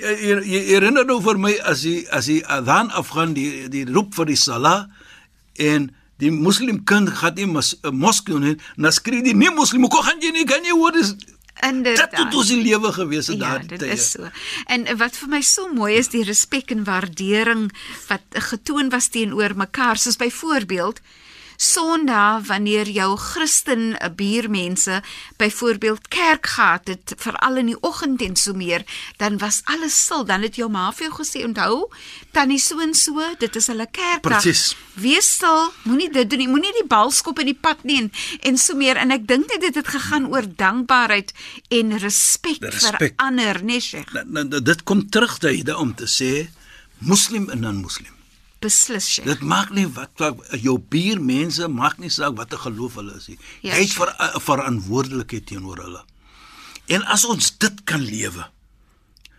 Jy, 0.00 0.60
herinner 0.72 1.04
nou 1.04 1.18
vir 1.22 1.38
my 1.38 1.52
as 1.68 1.82
die 1.84 2.06
as 2.10 2.26
die 2.30 2.40
adhan 2.46 2.88
afgaan 2.96 3.34
die 3.36 3.68
die 3.72 3.84
roep 3.84 4.14
vir 4.16 4.30
die 4.32 4.38
salah 4.40 4.86
en 5.60 5.90
die 6.20 6.30
moslim 6.32 6.82
kind 6.88 7.08
gaan 7.20 7.34
nie 7.36 7.46
mos, 7.48 7.74
moskee 7.92 8.32
toe 8.36 8.54
en 8.54 8.58
dan 8.86 8.92
skree 8.96 9.22
die 9.24 9.34
nie 9.36 9.50
moslim 9.56 9.84
hoe 9.88 10.02
gaan 10.04 10.20
jy 10.24 10.32
nie 10.36 10.46
kan 10.48 10.64
jy 10.64 10.72
hoor 10.76 10.92
dis 10.96 11.14
dit 11.16 11.36
Inderdaad. 11.68 12.14
het 12.16 12.34
ons 12.40 12.48
die 12.48 12.62
lewe 12.64 12.92
gewees 12.96 13.26
het 13.28 13.36
Ja, 13.36 13.50
daardie 13.50 13.68
dit 13.74 13.80
tye. 13.84 13.92
is 13.92 14.10
so. 14.14 14.28
En 14.72 14.86
wat 14.96 15.16
vir 15.20 15.28
my 15.28 15.40
so 15.44 15.66
mooi 15.74 15.98
is 15.98 16.08
die 16.08 16.22
respek 16.24 16.70
en 16.72 16.84
waardering 16.88 17.66
wat 18.08 18.22
getoon 18.48 18.88
was 18.90 19.08
teenoor 19.12 19.52
mekaar, 19.56 19.98
soos 20.00 20.16
byvoorbeeld 20.16 21.02
Sondag 21.60 22.46
wanneer 22.48 22.88
jou 22.88 23.18
Christen 23.20 23.98
eh, 23.98 24.08
buurmense 24.16 25.02
byvoorbeeld 25.36 26.08
kerk 26.08 26.46
gehad 26.46 26.86
het, 26.88 27.12
veral 27.16 27.56
in 27.60 27.66
die 27.68 27.76
oggend 27.84 28.22
en 28.24 28.36
so 28.36 28.54
meer, 28.56 28.84
dan 29.20 29.36
was 29.38 29.60
alles 29.64 29.98
stil. 30.04 30.24
Dan 30.24 30.40
het 30.42 30.56
jou 30.56 30.70
ma 30.72 30.88
vir 30.92 31.08
jou 31.08 31.18
gesê, 31.18 31.44
"Onthou, 31.44 31.90
tannie 32.32 32.58
so 32.58 32.80
en 32.80 32.94
so, 32.94 33.20
dit 33.38 33.56
is 33.56 33.66
hulle 33.66 33.86
kerkdag. 33.90 34.40
Presies. 34.40 34.76
Wees 34.94 35.30
stil, 35.30 35.72
moenie 35.82 36.10
dit 36.10 36.30
doen 36.30 36.38
nie, 36.38 36.48
moenie 36.48 36.72
die 36.72 36.86
bal 36.88 37.10
skop 37.10 37.38
in 37.38 37.46
die 37.46 37.58
pad 37.60 37.84
nie 37.84 37.98
en, 37.98 38.12
en 38.40 38.58
so 38.58 38.74
meer." 38.74 38.96
En 38.96 39.10
ek 39.10 39.26
dink 39.26 39.60
dit 39.60 39.74
het 39.74 39.88
gegaan 39.88 40.26
oor 40.32 40.46
dankbaarheid 40.56 41.32
en 41.68 41.98
respek, 41.98 42.56
vir 42.60 42.70
Respek. 42.70 43.12
ander, 43.16 43.64
nee, 43.64 43.80
Sheikh. 43.80 44.12
Nou, 44.12 44.44
nou, 44.48 44.62
dit 44.62 44.82
kom 44.82 45.10
terug 45.10 45.38
daai 45.38 45.74
om 45.74 45.94
te 45.94 46.06
sê 46.06 46.48
moslim 46.98 47.50
en 47.50 47.60
non-moslim. 47.60 48.19
Beslis, 48.60 49.08
Sheikh. 49.08 49.26
Dit 49.28 49.40
maak 49.40 49.70
nie 49.72 49.86
wat 49.96 50.10
wat 50.20 50.40
jou 50.60 50.76
buurmense 50.92 51.68
maak 51.72 51.98
nie 51.98 52.10
saak 52.12 52.36
watter 52.36 52.60
geloof 52.60 52.98
hulle 53.00 53.16
is 53.16 53.28
nie. 53.32 53.38
Ja, 53.64 53.74
Jy 53.74 53.86
het 53.86 53.92
ver, 53.96 54.14
'n 54.36 54.40
verantwoordelikheid 54.40 55.46
teenoor 55.46 55.78
hulle. 55.80 56.02
En 56.88 57.04
as 57.04 57.24
ons 57.24 57.58
dit 57.58 57.84
kan 57.84 58.00
lewe, 58.00 58.44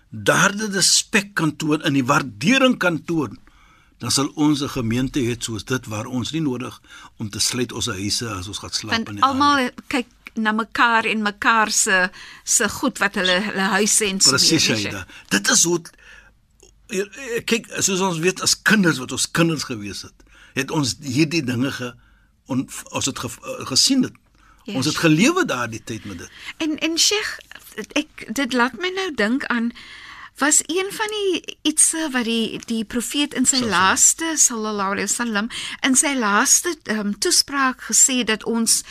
daardie 0.09 0.71
respek 0.71 1.33
kan 1.33 1.55
toon 1.55 1.81
en 1.83 1.93
die 1.93 2.05
waardering 2.05 2.77
kan 2.77 3.03
toon, 3.03 3.37
dan 3.99 4.11
sal 4.11 4.31
ons 4.35 4.61
'n 4.61 4.69
gemeente 4.69 5.19
hê 5.19 5.35
soos 5.39 5.63
dit 5.63 5.85
waar 5.85 6.05
ons 6.05 6.31
nie 6.31 6.41
nodig 6.41 6.81
om 7.17 7.29
te 7.29 7.39
sluit 7.39 7.71
ons 7.71 7.85
huise 7.85 8.27
as 8.29 8.47
ons 8.47 8.57
gaan 8.57 8.71
slaap 8.71 8.93
in 8.93 9.03
Want 9.05 9.17
die 9.17 9.23
aand. 9.23 9.31
almal 9.31 9.69
kyk 9.87 10.07
na 10.33 10.51
mekaar 10.51 11.05
en 11.05 11.21
mekaar 11.21 11.71
se 11.71 12.09
se 12.43 12.69
goed 12.69 12.97
wat 12.97 13.15
hulle 13.15 13.39
hulle 13.41 13.67
huise 13.77 14.05
en 14.05 14.21
so 14.21 14.29
Presies, 14.29 14.67
nee, 14.67 14.77
Shaida. 14.77 15.05
Dit 15.29 15.49
is 15.49 15.63
hoe 15.63 15.79
eh, 15.79 15.85
eh, 15.85 16.00
kyk, 17.50 17.69
soos 17.79 18.03
ons 18.03 18.19
weet 18.24 18.41
as 18.41 18.55
kinders 18.62 19.00
wat 19.01 19.12
ons 19.15 19.27
kinders 19.31 19.67
gewees 19.69 20.03
het, 20.07 20.25
het 20.57 20.71
ons 20.71 20.95
hierdie 21.05 21.43
dinge 21.43 21.71
ge 21.71 21.93
on, 22.51 22.65
ons 22.91 23.05
het 23.05 23.19
ge, 23.19 23.29
eh, 23.31 23.65
gesien 23.71 24.03
het. 24.03 24.17
Yes. 24.63 24.75
Ons 24.75 24.86
het 24.91 24.98
gelewe 25.01 25.45
daardie 25.45 25.81
tyd 25.83 26.05
met 26.05 26.17
dit. 26.17 26.29
En 26.57 26.77
en 26.79 26.98
Sheikh, 26.98 27.39
ek 27.98 28.27
dit 28.29 28.53
laat 28.53 28.77
my 28.77 28.91
nou 28.93 29.10
dink 29.15 29.45
aan 29.45 29.71
was 30.38 30.62
een 30.65 30.89
van 30.91 31.07
die 31.07 31.57
ietsie 31.62 32.10
wat 32.12 32.25
die 32.25 32.60
die 32.65 32.83
profeet 32.86 33.33
in 33.33 33.45
sy 33.45 33.60
laaste 33.62 34.33
sallallahu 34.36 34.95
alaihi 34.95 35.10
wasallam 35.10 35.50
in 35.86 35.95
sy 35.95 36.13
laaste 36.17 36.75
um, 36.93 37.13
toespraak 37.19 37.83
gesê 37.89 38.21
dat 38.24 38.45
ons 38.50 38.81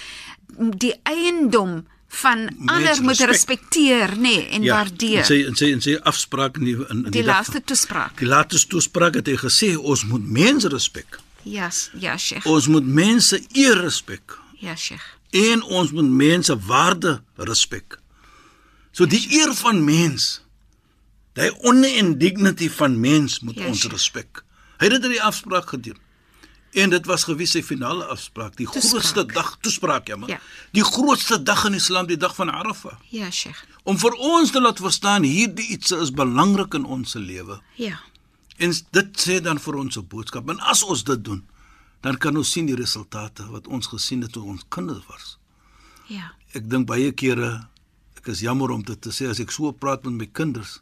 die 0.85 0.95
eiendom 1.02 1.87
van 2.11 2.49
ander 2.67 3.02
moet 3.02 3.19
respek. 3.19 3.29
respekteer, 3.31 4.09
nê, 4.17 4.21
nee, 4.21 4.47
en 4.49 4.62
in 4.62 4.69
waardeer. 4.71 5.25
sy 5.25 5.45
in 5.47 5.55
sy 5.57 5.69
in 5.71 5.81
sy 5.81 5.95
afspraak 6.02 6.57
in 6.59 6.64
die 6.64 6.75
in, 6.75 7.05
in 7.07 7.11
Die 7.14 7.23
dag 7.23 7.37
laaste 7.37 7.61
toespraak. 7.64 8.19
Die 8.19 8.26
laaste 8.26 8.67
toespraak 8.67 9.14
het 9.14 9.26
hy 9.31 9.37
gesê 9.38 9.76
ons 9.79 10.05
moet 10.11 10.26
mense 10.26 10.69
respek. 10.69 11.19
Ja, 11.43 11.71
ja, 11.99 12.17
Sheikh. 12.19 12.47
Ons 12.47 12.67
moet 12.69 12.85
mense 12.87 13.38
eer 13.55 13.79
respek 13.81 14.35
Ja, 14.61 14.75
Sheikh. 14.76 15.07
en 15.31 15.62
ons 15.62 15.93
moet 15.93 16.11
mense 16.11 16.59
waarde 16.67 17.23
respek. 17.37 17.99
So 18.93 19.07
die 19.07 19.23
eer 19.38 19.55
van 19.55 19.85
mens, 19.85 20.43
die 21.38 21.50
honor 21.62 21.95
en 21.97 22.19
dignity 22.19 22.69
van 22.71 23.00
mens 23.00 23.40
moet 23.40 23.57
Ja, 23.57 23.67
ons 23.67 23.79
Sheikh. 23.81 23.93
respek. 23.93 24.43
Hy 24.79 24.85
het 24.88 24.93
dit 24.99 25.05
in 25.05 25.11
die 25.11 25.23
afspraak 25.23 25.69
gedoen. 25.69 25.97
En 26.72 26.90
dit 26.90 27.06
was 27.06 27.24
gewees 27.26 27.50
sy 27.50 27.62
finale 27.66 28.04
afspraak, 28.04 28.56
die 28.56 28.66
Toespraak. 28.66 28.90
grootste 28.90 29.24
dag 29.26 29.56
toespraak 29.60 30.06
ja 30.08 30.16
man. 30.16 30.28
Ja. 30.28 30.38
Die 30.72 30.84
grootste 30.84 31.42
dag 31.42 31.64
in 31.66 31.74
Islam, 31.74 32.06
die 32.06 32.16
dag 32.16 32.34
van 32.34 32.50
Arafah. 32.50 32.94
Ja, 33.10 33.30
Sheikh. 33.30 33.64
Om 33.82 33.98
vir 33.98 34.12
ons 34.12 34.50
te 34.50 34.60
laat 34.60 34.78
verstaan 34.78 35.22
hierdie 35.26 35.66
iets 35.74 35.90
is 35.90 36.12
belangrik 36.14 36.74
in 36.74 36.84
ons 36.84 37.10
se 37.10 37.18
lewe. 37.18 37.60
Ja. 37.74 37.98
En 38.56 38.70
dit 38.90 39.22
sê 39.26 39.40
dan 39.42 39.58
vir 39.58 39.74
ons 39.74 39.96
'n 39.96 40.06
boodskap. 40.06 40.48
En 40.48 40.60
as 40.60 40.82
ons 40.82 41.04
dit 41.04 41.24
doen, 41.24 41.42
dan 42.00 42.18
kan 42.18 42.36
ons 42.36 42.50
sien 42.50 42.66
die 42.66 42.76
resultate 42.76 43.50
wat 43.50 43.66
ons 43.66 43.86
gesien 43.86 44.22
het 44.22 44.32
toe 44.32 44.44
ons 44.44 44.62
kinders 44.68 45.06
was. 45.08 45.38
Ja. 46.06 46.32
Ek 46.52 46.70
dink 46.70 46.86
baie 46.86 47.12
kere 47.12 47.68
ek 48.16 48.26
is 48.28 48.40
jammer 48.40 48.70
om 48.70 48.82
dit 48.82 49.00
te 49.00 49.10
sê 49.10 49.28
as 49.30 49.40
ek 49.40 49.50
so 49.50 49.72
praat 49.72 50.04
met 50.04 50.12
my 50.12 50.26
kinders, 50.26 50.80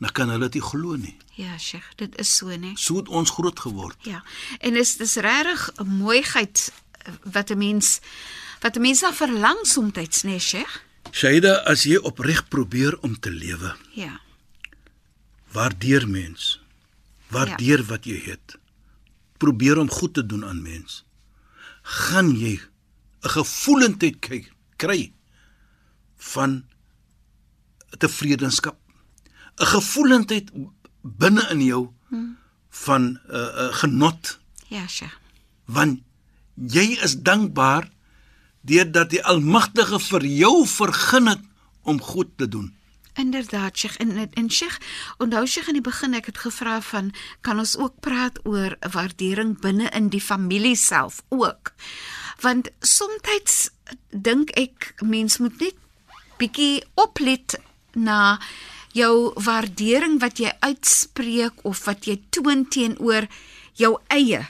dan 0.00 0.10
kan 0.10 0.28
hulle 0.28 0.48
dit 0.48 0.54
nie 0.54 0.68
glo 0.70 0.96
nie. 0.96 1.16
Ja, 1.34 1.58
Sheikh, 1.58 1.94
dit 1.96 2.18
is 2.18 2.36
so, 2.36 2.48
né? 2.56 2.72
So 2.74 2.96
het 2.96 3.08
ons 3.08 3.30
groot 3.30 3.60
geword. 3.60 3.96
Ja. 4.04 4.22
En 4.60 4.76
is 4.76 4.96
dis 4.96 5.14
regtig 5.14 5.70
'n 5.80 5.86
mooiheid 5.88 6.72
eh, 6.92 7.12
wat 7.32 7.50
'n 7.50 7.58
mens 7.58 8.00
wat 8.60 8.76
'n 8.76 8.80
mens 8.80 9.00
na 9.00 9.12
verlang 9.12 9.58
soms, 9.66 10.22
né, 10.22 10.38
Sheikh? 10.38 10.80
Shaida, 11.10 11.64
as 11.64 11.82
jy 11.82 11.96
opreg 11.96 12.48
probeer 12.48 12.98
om 13.00 13.18
te 13.20 13.30
lewe, 13.30 13.76
Ja. 13.92 14.20
waardeer 15.52 16.08
mens. 16.08 16.60
Waardeer 17.28 17.78
ja. 17.78 17.84
wat 17.84 18.04
jy 18.04 18.20
het. 18.24 18.58
Probeer 19.36 19.78
om 19.78 19.90
goed 19.90 20.14
te 20.14 20.26
doen 20.26 20.44
aan 20.44 20.62
mens. 20.62 21.04
Gaan 21.82 22.38
jy 22.38 22.60
'n 23.22 23.28
gevoelendheid 23.28 24.18
kry, 24.18 24.48
kry 24.76 25.12
van 26.16 26.64
tevredenskap. 27.98 28.78
'n 29.58 29.66
Gevoelendheid 29.66 30.50
binne 31.02 31.48
in 31.50 31.60
jou 31.64 31.88
van 32.70 33.02
'n 33.02 33.20
uh, 33.30 33.36
uh, 33.36 33.72
genot 33.74 34.38
Ja, 34.68 34.86
Sheikh. 34.86 35.18
want 35.64 36.00
jy 36.54 36.98
is 37.02 37.16
dankbaar 37.22 37.90
deurdat 38.60 39.10
die 39.10 39.24
Almagtige 39.24 39.98
vir 40.00 40.24
jou 40.24 40.66
vergun 40.66 41.26
het 41.26 41.40
om 41.82 42.00
goed 42.00 42.28
te 42.36 42.48
doen. 42.48 42.74
Inderdaad, 43.14 43.78
Sheikh. 43.78 43.96
En 43.96 44.30
en 44.32 44.50
Sheikh, 44.50 44.78
onthou 45.18 45.46
Sheikh 45.46 45.68
in 45.68 45.74
die 45.74 45.82
begin 45.82 46.14
ek 46.14 46.26
het 46.26 46.38
gevra 46.38 46.80
van 46.80 47.12
kan 47.40 47.58
ons 47.58 47.76
ook 47.76 48.00
praat 48.00 48.38
oor 48.46 48.76
waardering 48.92 49.60
binne 49.60 49.90
in 49.90 50.08
die 50.08 50.20
familie 50.20 50.76
self 50.76 51.22
ook. 51.28 51.72
Want 52.40 52.70
soms 52.80 53.70
dink 54.10 54.50
ek 54.50 54.94
mens 55.04 55.38
moet 55.38 55.60
net 55.60 55.74
bietjie 56.38 56.82
oplet 56.94 57.58
na 57.94 58.40
jou 58.92 59.32
waardering 59.44 60.18
wat 60.20 60.38
jy 60.38 60.50
uitspreek 60.60 61.62
of 61.68 61.84
wat 61.86 62.04
jy 62.06 62.18
toon 62.30 62.66
teenoor 62.68 63.26
jou 63.80 63.96
eie 64.12 64.42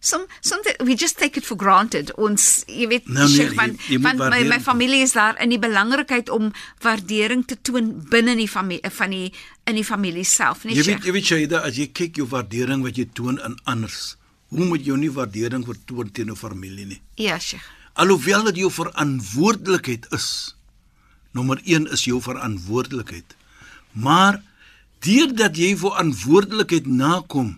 som 0.00 0.22
soms 0.46 0.66
we 0.86 0.94
just 0.94 1.18
take 1.18 1.36
it 1.40 1.44
for 1.44 1.56
granted. 1.58 2.12
Ons 2.16 2.62
jy 2.70 2.86
weet 2.86 3.08
Nou, 3.10 3.26
nee, 3.28 3.48
jy- 3.48 3.54
want, 3.58 3.80
jy 3.90 3.96
moet 3.98 4.16
want 4.20 4.30
my, 4.30 4.44
my 4.46 4.58
familie 4.62 5.00
is 5.02 5.12
daar 5.12 5.34
in 5.42 5.50
die 5.50 5.58
belangrikheid 5.58 6.30
om 6.30 6.52
waardering 6.84 7.42
te 7.46 7.56
toon 7.66 7.88
binne 8.10 8.36
die 8.38 8.46
familie 8.48 8.90
van 8.94 9.10
die 9.10 9.32
in 9.66 9.74
die 9.74 9.84
familie 9.84 10.24
self, 10.24 10.62
nie 10.64 10.76
Jy 10.78 10.84
weet 10.86 11.04
jy 11.04 11.12
weet 11.12 11.24
Shaida, 11.26 11.62
as 11.66 11.76
jy 11.76 11.88
kyk 11.92 12.16
jou 12.22 12.28
waardering 12.30 12.82
wat 12.86 12.96
jy 12.96 13.08
toon 13.12 13.40
aan 13.42 13.58
anders, 13.68 14.16
hoe 14.54 14.64
moet 14.64 14.86
jy 14.86 14.96
nie 14.96 15.10
waardering 15.12 15.66
vertoon 15.66 16.10
teenoor 16.14 16.36
familie 16.40 16.86
nie? 16.86 17.00
Ja, 17.16 17.38
Sheikh. 17.38 17.66
Alhoewel 17.98 18.44
dit 18.52 18.56
jou 18.62 18.70
verantwoordelikheid 18.70 20.06
is. 20.14 20.54
Nommer 21.34 21.58
1 21.66 21.90
is 21.92 22.04
jou 22.06 22.20
verantwoordelikheid. 22.22 23.34
Maar 23.98 24.42
deurdat 25.04 25.56
jy 25.58 25.74
verantwoordelikheid 25.78 26.86
nakom, 26.86 27.56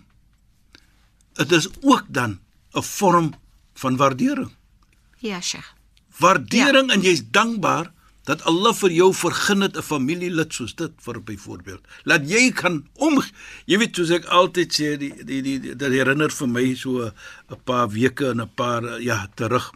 dit 1.41 1.53
is 1.53 1.69
ook 1.81 2.05
dan 2.09 2.39
'n 2.73 2.83
vorm 2.83 3.35
van 3.75 3.97
waardering. 3.97 4.53
Ja, 5.19 5.41
Sheikh. 5.41 5.69
Waardering 6.19 6.89
ja. 6.89 6.95
en 6.95 7.01
jy's 7.01 7.23
dankbaar 7.31 7.93
dat 8.25 8.43
Allah 8.45 8.75
vir 8.77 8.93
jou 8.93 9.11
vergun 9.15 9.61
het 9.61 9.77
'n 9.77 9.83
familielid 9.83 10.53
soos 10.53 10.75
dit 10.75 10.93
vir 10.97 11.23
byvoorbeeld. 11.23 11.81
Laat 12.05 12.29
jy 12.29 12.53
kan 12.53 12.87
om 12.95 13.23
jy 13.65 13.79
weet 13.79 13.97
soos 13.97 14.11
ek 14.11 14.25
altyd 14.25 14.73
sê 14.73 14.97
die 14.97 15.25
die 15.25 15.43
die, 15.43 15.59
dit 15.75 15.93
herinner 15.93 16.31
vir 16.31 16.49
my 16.49 16.75
so 16.75 17.13
'n 17.51 17.61
paar 17.65 17.89
weke 17.89 18.31
en 18.31 18.41
'n 18.41 18.55
paar 18.55 19.01
ja 19.01 19.29
terug 19.35 19.73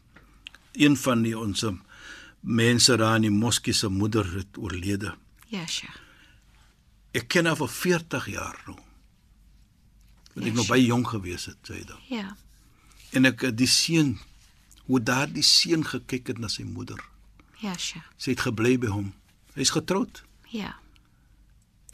een 0.73 0.97
van 0.97 1.23
die 1.23 1.39
ons 1.39 1.65
mense 2.41 2.97
daar 2.97 3.17
in 3.17 3.23
die 3.23 3.31
moskee 3.31 3.73
se 3.73 3.89
moeder 3.89 4.35
het 4.35 4.59
oorlede. 4.59 5.15
Ja, 5.49 5.67
Sheikh. 5.67 6.04
Ek 7.15 7.29
ken 7.31 7.47
haar 7.47 7.59
vir 7.61 7.71
40 7.71 8.29
jaar 8.33 8.59
nou. 8.67 8.79
Want 10.35 10.47
ek 10.47 10.53
Ja, 10.53 10.59
nog 10.59 10.71
baie 10.71 10.85
jonk 10.85 11.13
gewees 11.15 11.47
het, 11.47 11.61
sê 11.63 11.79
hy 11.79 11.85
dan. 11.87 12.01
Ja. 12.11 12.37
En 13.15 13.29
ek 13.31 13.47
die 13.55 13.71
seun 13.71 14.17
hoe 14.89 15.01
daardie 15.01 15.45
seun 15.47 15.85
gekyk 15.87 16.33
het 16.33 16.41
na 16.43 16.51
sy 16.51 16.67
moeder. 16.67 16.99
Ja, 17.63 17.77
Sheikh. 17.79 18.09
Sy 18.19 18.35
het 18.35 18.43
gebly 18.45 18.75
by 18.83 18.91
hom. 18.93 19.13
Hy's 19.55 19.71
getroud. 19.73 20.25
Ja. 20.51 20.75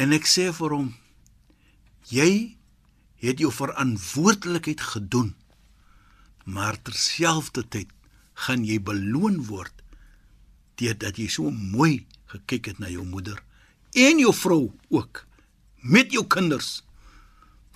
En 0.01 0.17
ek 0.17 0.25
sê 0.27 0.49
vir 0.57 0.73
hom: 0.73 0.89
Jy 2.09 2.57
het 3.21 3.39
jou 3.45 3.53
verantwoordelikheid 3.53 4.81
gedoen. 4.81 5.35
Maar 6.49 6.81
terselfdertyd 6.83 7.93
gaan 8.49 8.65
jy 8.65 8.81
beloon 8.81 9.43
word 9.47 9.85
deurdat 10.81 11.21
jy 11.21 11.29
so 11.29 11.53
mooi 11.53 12.07
gekyk 12.33 12.73
het 12.73 12.79
na 12.81 12.89
jou 12.89 13.05
moeder 13.05 13.43
en 13.93 14.19
jou 14.19 14.35
vrou 14.35 14.71
ook 14.89 15.27
met 15.81 16.13
jou 16.13 16.27
kinders. 16.27 16.83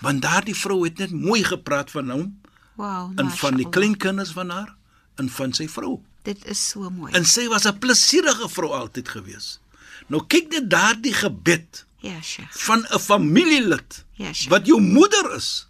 Want 0.00 0.22
daardie 0.22 0.54
vrou 0.56 0.84
het 0.84 0.98
net 0.98 1.10
mooi 1.10 1.44
gepraat 1.44 1.90
van 1.90 2.10
hom 2.10 2.40
Wow. 2.74 3.12
en 3.16 3.30
van 3.30 3.54
die 3.56 3.64
mashallah. 3.64 3.70
kleinkinders 3.70 4.30
van 4.32 4.50
haar 4.50 4.74
en 5.16 5.28
van 5.28 5.52
sy 5.52 5.68
vrou. 5.68 6.00
Dit 6.22 6.44
is 6.46 6.68
so 6.68 6.90
mooi. 6.90 7.12
En 7.12 7.24
sy 7.24 7.46
was 7.48 7.64
'n 7.66 7.78
plesierige 7.78 8.48
vrou 8.48 8.72
altyd 8.72 9.08
gewees. 9.08 9.60
Nou 10.06 10.22
kyk 10.26 10.48
net 10.50 10.70
daardie 10.70 11.12
gebed 11.14 11.84
Ja, 12.00 12.20
Sheikh. 12.22 12.52
van 12.52 12.86
'n 12.90 12.98
familielid 12.98 14.04
Ja, 14.12 14.32
Sheikh. 14.32 14.50
wat 14.50 14.66
jou 14.66 14.80
moeder 14.80 15.34
is. 15.34 15.66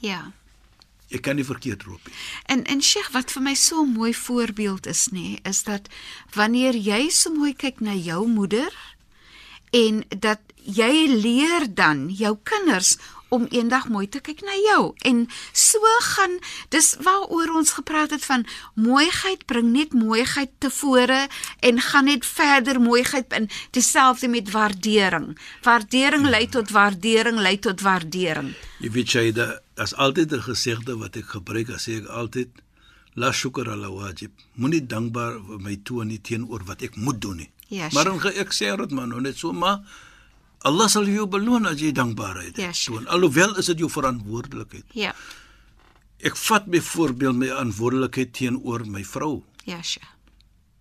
Ja. 0.00 0.32
Jy 1.08 1.18
kan 1.20 1.36
nie 1.36 1.44
verkeerd 1.44 1.82
roep 1.82 2.00
nie. 2.06 2.14
En 2.46 2.64
en 2.64 2.82
Sheikh, 2.82 3.10
wat 3.12 3.30
vir 3.32 3.42
my 3.42 3.54
so 3.54 3.82
'n 3.84 3.92
mooi 3.92 4.14
voorbeeld 4.14 4.86
is 4.86 5.08
nê, 5.12 5.38
is 5.42 5.62
dat 5.62 5.88
wanneer 6.34 6.74
jy 6.76 7.08
so 7.10 7.30
mooi 7.34 7.54
kyk 7.54 7.80
na 7.80 7.92
jou 7.94 8.26
moeder 8.28 8.72
en 9.74 10.04
dat 10.08 10.40
jy 10.64 11.08
leer 11.10 11.66
dan 11.74 12.06
jou 12.08 12.36
kinders 12.42 12.94
om 13.34 13.46
eendag 13.50 13.88
mooi 13.90 14.06
te 14.08 14.20
kyk 14.22 14.44
na 14.46 14.54
jou. 14.54 14.82
En 15.08 15.24
so 15.52 15.90
gaan 16.14 16.36
dis 16.74 16.92
waaroor 17.02 17.50
ons 17.58 17.74
gepraat 17.78 18.14
het 18.14 18.24
van 18.24 18.46
mooiheid 18.78 19.42
bring 19.50 19.72
net 19.74 19.96
mooiheid 19.96 20.52
tevore 20.62 21.24
en 21.60 21.80
gaan 21.88 22.06
net 22.10 22.26
verder 22.26 22.80
mooiheid 22.80 23.34
in 23.34 23.48
dieselfde 23.74 24.30
met 24.30 24.52
waardering. 24.54 25.32
Waardering 25.66 26.28
lei 26.30 26.46
tot 26.48 26.70
waardering, 26.70 27.40
lei 27.42 27.58
tot 27.58 27.82
waardering. 27.82 28.54
Jy 28.78 28.90
weet 28.94 29.16
jy 29.16 29.32
dat 29.32 29.62
as 29.74 29.94
altyd 29.94 30.32
'n 30.32 30.46
gesegde 30.50 30.96
wat 30.96 31.16
ek 31.16 31.34
gebruik, 31.34 31.70
as 31.70 31.88
ek 31.88 32.06
altyd 32.06 32.48
la 33.14 33.32
shukr 33.32 33.70
ala 33.70 33.90
wajib. 33.90 34.30
Moenie 34.54 34.86
dankbaar 34.86 35.40
my 35.58 35.76
toon 35.82 36.06
nie 36.06 36.20
teenoor 36.20 36.62
wat 36.64 36.82
ek 36.82 36.96
moet 36.96 37.20
doen 37.20 37.36
nie. 37.36 37.50
Ja, 37.74 37.88
maar 37.92 38.06
dan 38.10 38.20
ek 38.44 38.52
sê 38.54 38.70
dit 38.78 38.90
maar 38.94 39.08
nou 39.10 39.20
net 39.24 39.38
so 39.40 39.52
maar 39.52 39.80
Allah 40.64 40.88
sal 40.88 41.04
jou 41.10 41.26
beloon 41.28 41.66
as 41.68 41.80
jy 41.82 41.90
dankbaarheid 41.92 42.56
Ja, 42.56 42.70
Sheikh. 42.72 42.94
toon. 42.96 43.08
Alhoewel 43.12 43.56
is 43.60 43.66
dit 43.68 43.82
jou 43.82 43.90
verantwoordelikheid. 43.92 44.84
Ja. 44.96 45.12
Ek 46.24 46.36
vat 46.46 46.66
byvoorbeeld 46.72 47.36
my 47.36 47.50
verantwoordelikheid 47.52 48.32
teenoor 48.32 48.86
my 48.88 49.02
vrou. 49.04 49.42
Ja, 49.68 49.82
Sheikh. 49.82 50.08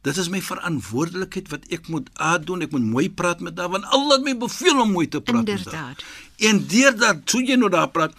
Dit 0.03 0.17
is 0.19 0.29
my 0.31 0.39
verantwoordelikheid 0.43 1.49
wat 1.51 1.67
ek 1.71 1.87
moet 1.91 2.09
aandoen. 2.19 2.63
Ek 2.65 2.71
moet 2.75 2.83
mooi 2.95 3.09
praat 3.11 3.39
met 3.43 3.57
haar 3.59 3.71
want 3.71 3.85
Allah 3.95 4.17
het 4.19 4.25
my 4.27 4.37
beveel 4.37 4.81
om 4.83 4.91
mooi 4.95 5.07
te 5.07 5.21
praat 5.21 5.43
met 5.43 5.67
haar. 5.71 5.95
Inderdaad. 5.95 6.03
En 6.49 6.63
deurdat 6.67 7.21
so 7.31 7.39
jy 7.43 7.55
nou 7.59 7.69
daar 7.71 7.91
praat 7.91 8.15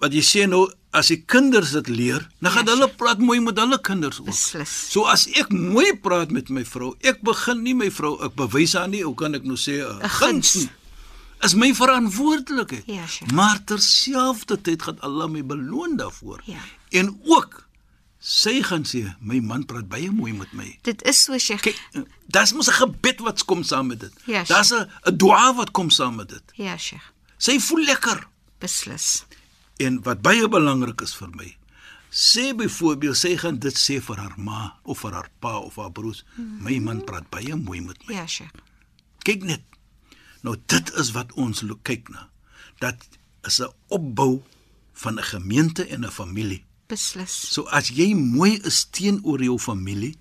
wat 0.00 0.12
jy 0.12 0.24
sê 0.24 0.44
nou 0.48 0.66
as 0.96 1.10
die 1.12 1.18
kinders 1.28 1.74
dit 1.76 1.88
leer, 1.92 2.22
dan 2.40 2.52
gaan 2.54 2.66
Ja, 2.66 2.72
hulle 2.72 2.88
praat 2.88 3.18
mooi 3.20 3.36
met 3.44 3.58
hulle 3.60 3.76
kinders 3.84 4.18
ook. 4.22 4.30
Beslis. 4.30 4.72
So 4.92 5.04
as 5.12 5.26
ek 5.36 5.50
mooi 5.52 5.92
praat 6.00 6.30
met 6.32 6.48
my 6.48 6.64
vrou, 6.64 6.94
ek 7.04 7.20
begin 7.26 7.62
nie 7.66 7.74
my 7.76 7.90
vrou, 7.92 8.14
ek 8.24 8.34
bewys 8.38 8.72
haar 8.78 8.88
nie, 8.88 9.02
hoe 9.04 9.14
kan 9.14 9.34
ek 9.36 9.44
nou 9.44 9.56
sê 9.56 9.82
'n 9.84 10.00
'n 10.02 10.08
guns 10.08 10.54
nie. 10.54 10.70
Is 11.44 11.54
my 11.54 11.74
verantwoordelikheid. 11.74 12.84
Ja, 12.86 13.06
Sheikh. 13.06 13.30
maar 13.32 13.60
terselfdertyd 13.64 14.82
gaan 14.82 15.00
Allah 15.00 15.28
my 15.28 15.44
beloon 15.44 15.96
daarvoor. 15.96 16.40
Ja. 16.44 16.58
En 16.90 17.20
ook 17.24 17.66
sy 18.18 18.62
gaan 18.62 18.84
sê, 18.88 19.04
my 19.20 19.38
man 19.40 19.66
praat 19.66 19.88
baie 19.88 20.10
mooi 20.10 20.32
met 20.32 20.52
my. 20.52 20.78
Dit 20.82 21.02
is 21.04 21.22
so 21.22 21.38
Sheikh. 21.38 21.60
Kyk, 21.62 21.78
daar's 22.26 22.52
mos 22.52 22.68
'n 22.68 22.72
gebed 22.72 23.20
wat 23.20 23.44
kom 23.44 23.62
saam 23.62 23.86
met 23.86 24.00
dit. 24.00 24.12
Ja, 24.24 24.44
daar's 24.44 24.72
'n 24.72 24.88
'n 25.06 25.16
dua 25.16 25.54
wat 25.54 25.70
kom 25.70 25.90
saam 25.90 26.14
met 26.16 26.28
dit. 26.28 26.42
Ja, 26.54 26.76
Sheikh. 26.76 27.04
Sy 27.38 27.58
voel 27.60 27.84
lekker. 27.84 28.26
Beslis. 28.58 29.24
En 29.76 30.02
wat 30.02 30.22
baie 30.24 30.48
belangrik 30.48 31.02
is 31.04 31.14
vir 31.18 31.32
my, 31.36 31.48
sê 32.10 32.52
byvoorbeeld 32.56 33.18
sy 33.18 33.34
gaan 33.36 33.58
dit 33.60 33.76
sê 33.76 33.98
vir 34.00 34.20
haar 34.22 34.36
ma 34.40 34.78
of 34.88 35.02
vir 35.04 35.16
haar 35.18 35.28
pa 35.40 35.58
of 35.58 35.76
haar 35.76 35.92
broers, 35.92 36.24
my 36.36 36.78
man 36.80 37.02
praat 37.04 37.28
baie 37.30 37.56
mooi 37.56 37.82
met 37.84 38.00
my. 38.06 38.14
Ja, 38.14 38.26
Sheikh. 38.26 38.54
Kyk 39.26 39.44
net. 39.44 39.64
Nou 40.46 40.56
dit 40.70 40.92
is 41.00 41.12
wat 41.16 41.32
ons 41.34 41.64
kyk 41.82 42.08
na. 42.08 42.28
Dat 42.80 42.96
is 43.44 43.60
'n 43.60 43.72
opbou 43.88 44.42
van 44.92 45.18
'n 45.18 45.22
gemeente 45.22 45.84
en 45.86 46.04
'n 46.04 46.10
familie. 46.10 46.64
Beslis. 46.86 47.52
So 47.52 47.62
as 47.62 47.88
jy 47.88 48.14
mooi 48.14 48.60
is 48.62 48.84
teenoor 48.84 49.42
jou 49.42 49.58
familie, 49.58 50.16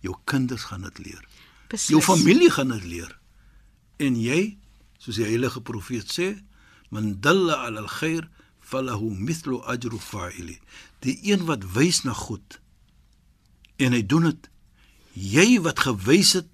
jou 0.00 0.16
kinders 0.24 0.64
gaan 0.64 0.82
dit 0.82 0.98
leer. 0.98 1.24
Beslis. 1.68 1.88
Jou 1.88 2.02
familie 2.02 2.50
gaan 2.50 2.68
dit 2.68 2.84
leer. 2.84 3.18
En 3.96 4.16
jy, 4.20 4.58
soos 4.98 5.16
die 5.16 5.24
heilige 5.24 5.60
profeet 5.60 6.12
sê, 6.12 6.44
man 6.90 7.20
dalla 7.20 7.54
ala 7.66 7.80
al-khair 7.80 8.28
falahu 8.70 9.10
mithlu 9.18 9.60
ajru 9.66 9.98
fa'ili. 9.98 10.58
Die 11.04 11.18
een 11.32 11.44
wat 11.48 11.64
wys 11.74 12.02
na 12.06 12.12
goed 12.12 12.60
en 13.80 13.92
hy 13.96 14.02
doen 14.06 14.28
dit. 14.30 14.48
Jy 15.16 15.60
wat 15.64 15.80
gewys 15.86 16.32
het 16.38 16.46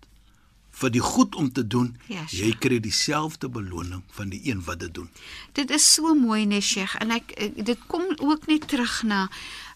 vir 0.76 0.90
die 0.92 1.00
goed 1.00 1.35
om 1.40 1.46
te 1.57 1.62
doen, 1.66 1.94
Ja, 2.12 2.24
jy 2.29 2.50
kry 2.61 2.76
dieselfde 2.85 3.48
beloning 3.48 4.02
van 4.12 4.29
die 4.29 4.42
een 4.44 4.61
wat 4.66 4.81
dit 4.85 4.92
doen. 4.94 5.09
Dit 5.57 5.70
is 5.72 5.87
so 5.94 6.14
mooi 6.14 6.44
nee 6.46 6.61
Sheikh 6.61 6.94
en 7.00 7.11
ek- 7.16 7.33
dit 7.64 7.79
kom 7.88 8.05
ook 8.20 8.46
net 8.46 8.68
terug 8.68 9.02
na 9.02 9.29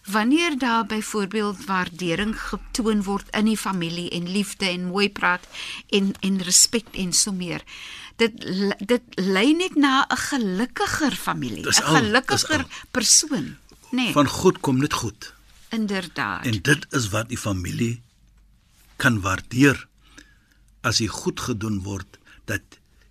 wanneer 0.05 0.57
daar 0.57 0.85
byvoorbeeld 0.85 1.65
waardering 1.65 2.35
getoon 2.41 3.03
word 3.03 3.29
in 3.37 3.45
die 3.45 3.57
familie 3.57 4.09
en 4.09 4.29
liefde 4.31 4.65
en 4.69 4.85
mooi 4.93 5.09
praat 5.09 5.47
en 5.89 6.13
en 6.21 6.37
respek 6.41 6.85
en 6.93 7.13
so 7.13 7.31
meer. 7.31 7.61
Dit 8.21 8.35
dit 8.91 9.01
lei 9.35 9.53
net 9.57 9.75
na 9.75 10.05
'n 10.09 10.17
gelukkiger 10.29 11.15
familie, 11.15 11.65
'n 11.67 11.73
gelukkiger 11.95 12.65
persoon. 12.91 13.57
Nee, 13.91 14.11
Van 14.13 14.27
goed 14.27 14.59
kom 14.59 14.77
net 14.77 14.93
goed. 14.93 15.33
inderdaad. 15.69 16.45
En 16.45 16.61
dit 16.61 16.85
is 16.89 17.09
wat 17.09 17.29
die 17.29 17.37
familie 17.37 18.01
kan 18.97 19.21
waardeer 19.21 19.87
as 20.81 20.97
jy 20.97 21.07
goed 21.07 21.39
gedoen 21.39 21.81
word 21.83 22.17
dat 22.45 22.61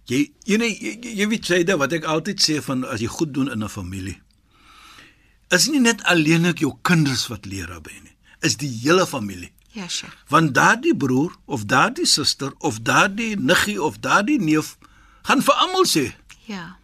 jy 0.05 0.31
jy, 0.45 0.57
jy, 0.59 0.71
jy, 0.81 1.15
jy 1.21 1.27
weet 1.29 1.45
sê 1.47 1.63
dit 1.65 1.77
wat 1.79 1.93
ek 1.93 2.05
altyd 2.05 2.39
sê 2.41 2.61
van 2.63 2.85
as 2.85 3.01
jy 3.01 3.07
goed 3.07 3.33
doen 3.35 3.51
in 3.51 3.63
'n 3.65 3.69
familie. 3.69 4.21
Is 5.51 5.67
nie 5.69 5.81
net 5.81 6.03
alleenlik 6.03 6.59
jou 6.59 6.77
kinders 6.83 7.27
wat 7.29 7.47
leer 7.47 7.67
daarbey 7.67 7.99
nie. 8.03 8.15
Is 8.41 8.57
die 8.57 8.71
hele 8.83 9.07
familie. 9.07 9.51
ja, 9.73 9.89
Sheikh. 9.89 10.13
Want 10.29 10.55
daardie 10.55 10.95
broer 10.97 11.33
of 11.47 11.65
daardie 11.65 12.07
suster 12.07 12.53
of 12.59 12.79
daardie 12.81 13.37
niggie 13.37 13.83
of 13.83 13.99
daardie 13.99 14.39
neef 14.41 14.77
gaan 15.23 15.43
vir 15.43 15.55
almal 15.55 15.85
sê, 15.87 16.13
Ja. 16.47 16.77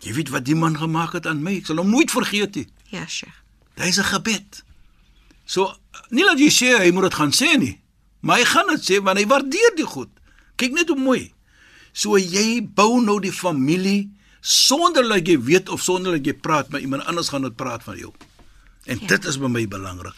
jy 0.00 0.12
weet 0.14 0.28
wat 0.28 0.44
die 0.44 0.54
man 0.54 0.76
gemaak 0.76 1.12
het 1.12 1.26
aan 1.26 1.42
my, 1.42 1.56
ek 1.56 1.66
sal 1.66 1.76
hom 1.76 1.90
nooit 1.90 2.10
vergeet 2.10 2.54
nie. 2.54 2.66
Ja, 2.90 3.06
Sheikh. 3.06 3.34
Dis 3.76 3.98
'n 3.98 4.04
gebed. 4.04 4.62
So 5.44 5.74
nie 6.10 6.24
dat 6.24 6.38
jy 6.38 6.48
sê 6.50 6.78
hy 6.78 6.90
moet 6.92 7.02
dit 7.10 7.14
gaan 7.14 7.32
sê 7.32 7.58
nie, 7.58 7.80
maar 8.20 8.38
hy 8.38 8.44
gaan 8.44 8.66
dit 8.68 8.82
sê 8.90 9.02
want 9.02 9.18
hy 9.18 9.26
waardeer 9.26 9.72
dit 9.76 9.86
goed. 9.86 10.08
Kyk 10.56 10.72
net 10.72 10.88
hoe 10.88 10.98
mooi. 10.98 11.32
So 11.92 12.16
jy 12.18 12.60
bou 12.62 13.00
nou 13.02 13.20
die 13.20 13.32
familie 13.32 14.10
sonder 14.40 15.08
dat 15.08 15.26
jy 15.26 15.38
weet 15.40 15.68
of 15.68 15.82
sonder 15.82 16.12
dat 16.12 16.26
jy 16.26 16.32
praat, 16.34 16.68
maar 16.70 16.80
iemand 16.80 17.04
anders 17.04 17.28
gaan 17.28 17.42
dit 17.42 17.56
praat 17.56 17.82
van 17.82 17.96
jou. 17.98 18.12
En 18.84 18.98
ja. 19.00 19.06
dit 19.06 19.24
is 19.24 19.36
vir 19.36 19.50
my 19.50 19.66
belangrik. 19.68 20.14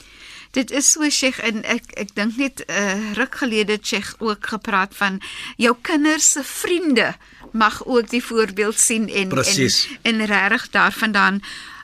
Dit 0.53 0.71
is 0.71 0.91
so 0.93 1.09
Sheikh 1.09 1.39
en 1.41 1.63
ek 1.65 1.95
ek 1.97 2.15
dink 2.15 2.37
net 2.37 2.61
'n 2.61 2.73
uh, 2.73 3.13
ruk 3.17 3.35
gelede 3.41 3.73
het 3.73 3.87
Sheikh 3.87 4.15
ook 4.19 4.47
gepraat 4.47 4.93
van 4.97 5.21
jou 5.57 5.77
kinders 5.81 6.33
se 6.33 6.45
vriende 6.45 7.17
mag 7.53 7.85
ook 7.87 8.09
die 8.09 8.25
voorbeeld 8.25 8.79
sien 8.79 9.09
en 9.09 9.29
Presies. 9.29 9.89
en 10.03 10.21
en 10.21 10.27
regtig 10.27 10.71
daarvandaan 10.71 11.41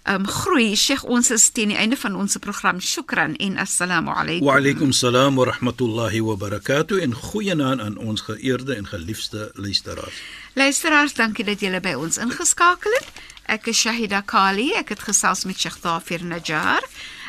um, 0.08 0.26
groei. 0.26 0.76
Sheikh, 0.76 1.04
ons 1.04 1.30
is 1.30 1.48
teen 1.50 1.72
die 1.72 1.76
einde 1.76 1.96
van 1.96 2.16
ons 2.16 2.36
program. 2.36 2.80
Shukran 2.80 3.36
en 3.36 3.56
assalamu 3.56 4.10
alaykum. 4.10 4.46
Wa 4.46 4.56
alaykum 4.56 4.92
salaam 4.92 5.34
wa 5.34 5.44
rahmatullahi 5.44 6.20
wa 6.24 6.36
barakatuh 6.36 7.02
en 7.02 7.14
goeienaand 7.14 7.80
aan 7.80 7.96
ons 7.96 8.20
geëerde 8.20 8.74
en 8.74 8.86
geliefde 8.86 9.50
luisteraars. 9.54 10.22
Luisteraars, 10.52 11.14
dankie 11.14 11.44
dat 11.44 11.60
julle 11.60 11.80
by 11.80 11.94
ons 11.96 12.18
ingeskakel 12.18 12.92
het. 13.00 13.22
Ek 13.48 13.66
is 13.72 13.80
Shahida 13.80 14.20
Kali. 14.20 14.72
Ek 14.76 14.88
het 14.88 15.00
gesels 15.08 15.44
met 15.44 15.56
Sheikh 15.60 15.80
Dafir 15.80 16.24
Najjar. 16.24 16.84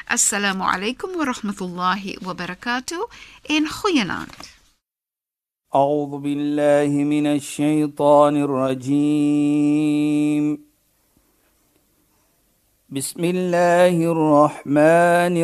Assalamu 0.09 0.65
alaykum 0.65 1.13
wa 1.13 1.25
rahmatullahi 1.29 2.17
wa 2.25 2.33
barakatuh 2.33 3.01
en 3.49 3.65
goeienaand. 3.69 4.33
أعوذ 5.75 6.17
بالله 6.17 6.89
من 6.89 7.27
الشيطان 7.27 8.35
الرجيم 8.41 9.65
بسم 12.89 13.23
الله 13.23 13.95
الرحمن 14.11 15.35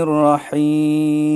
الرحيم 0.58 1.36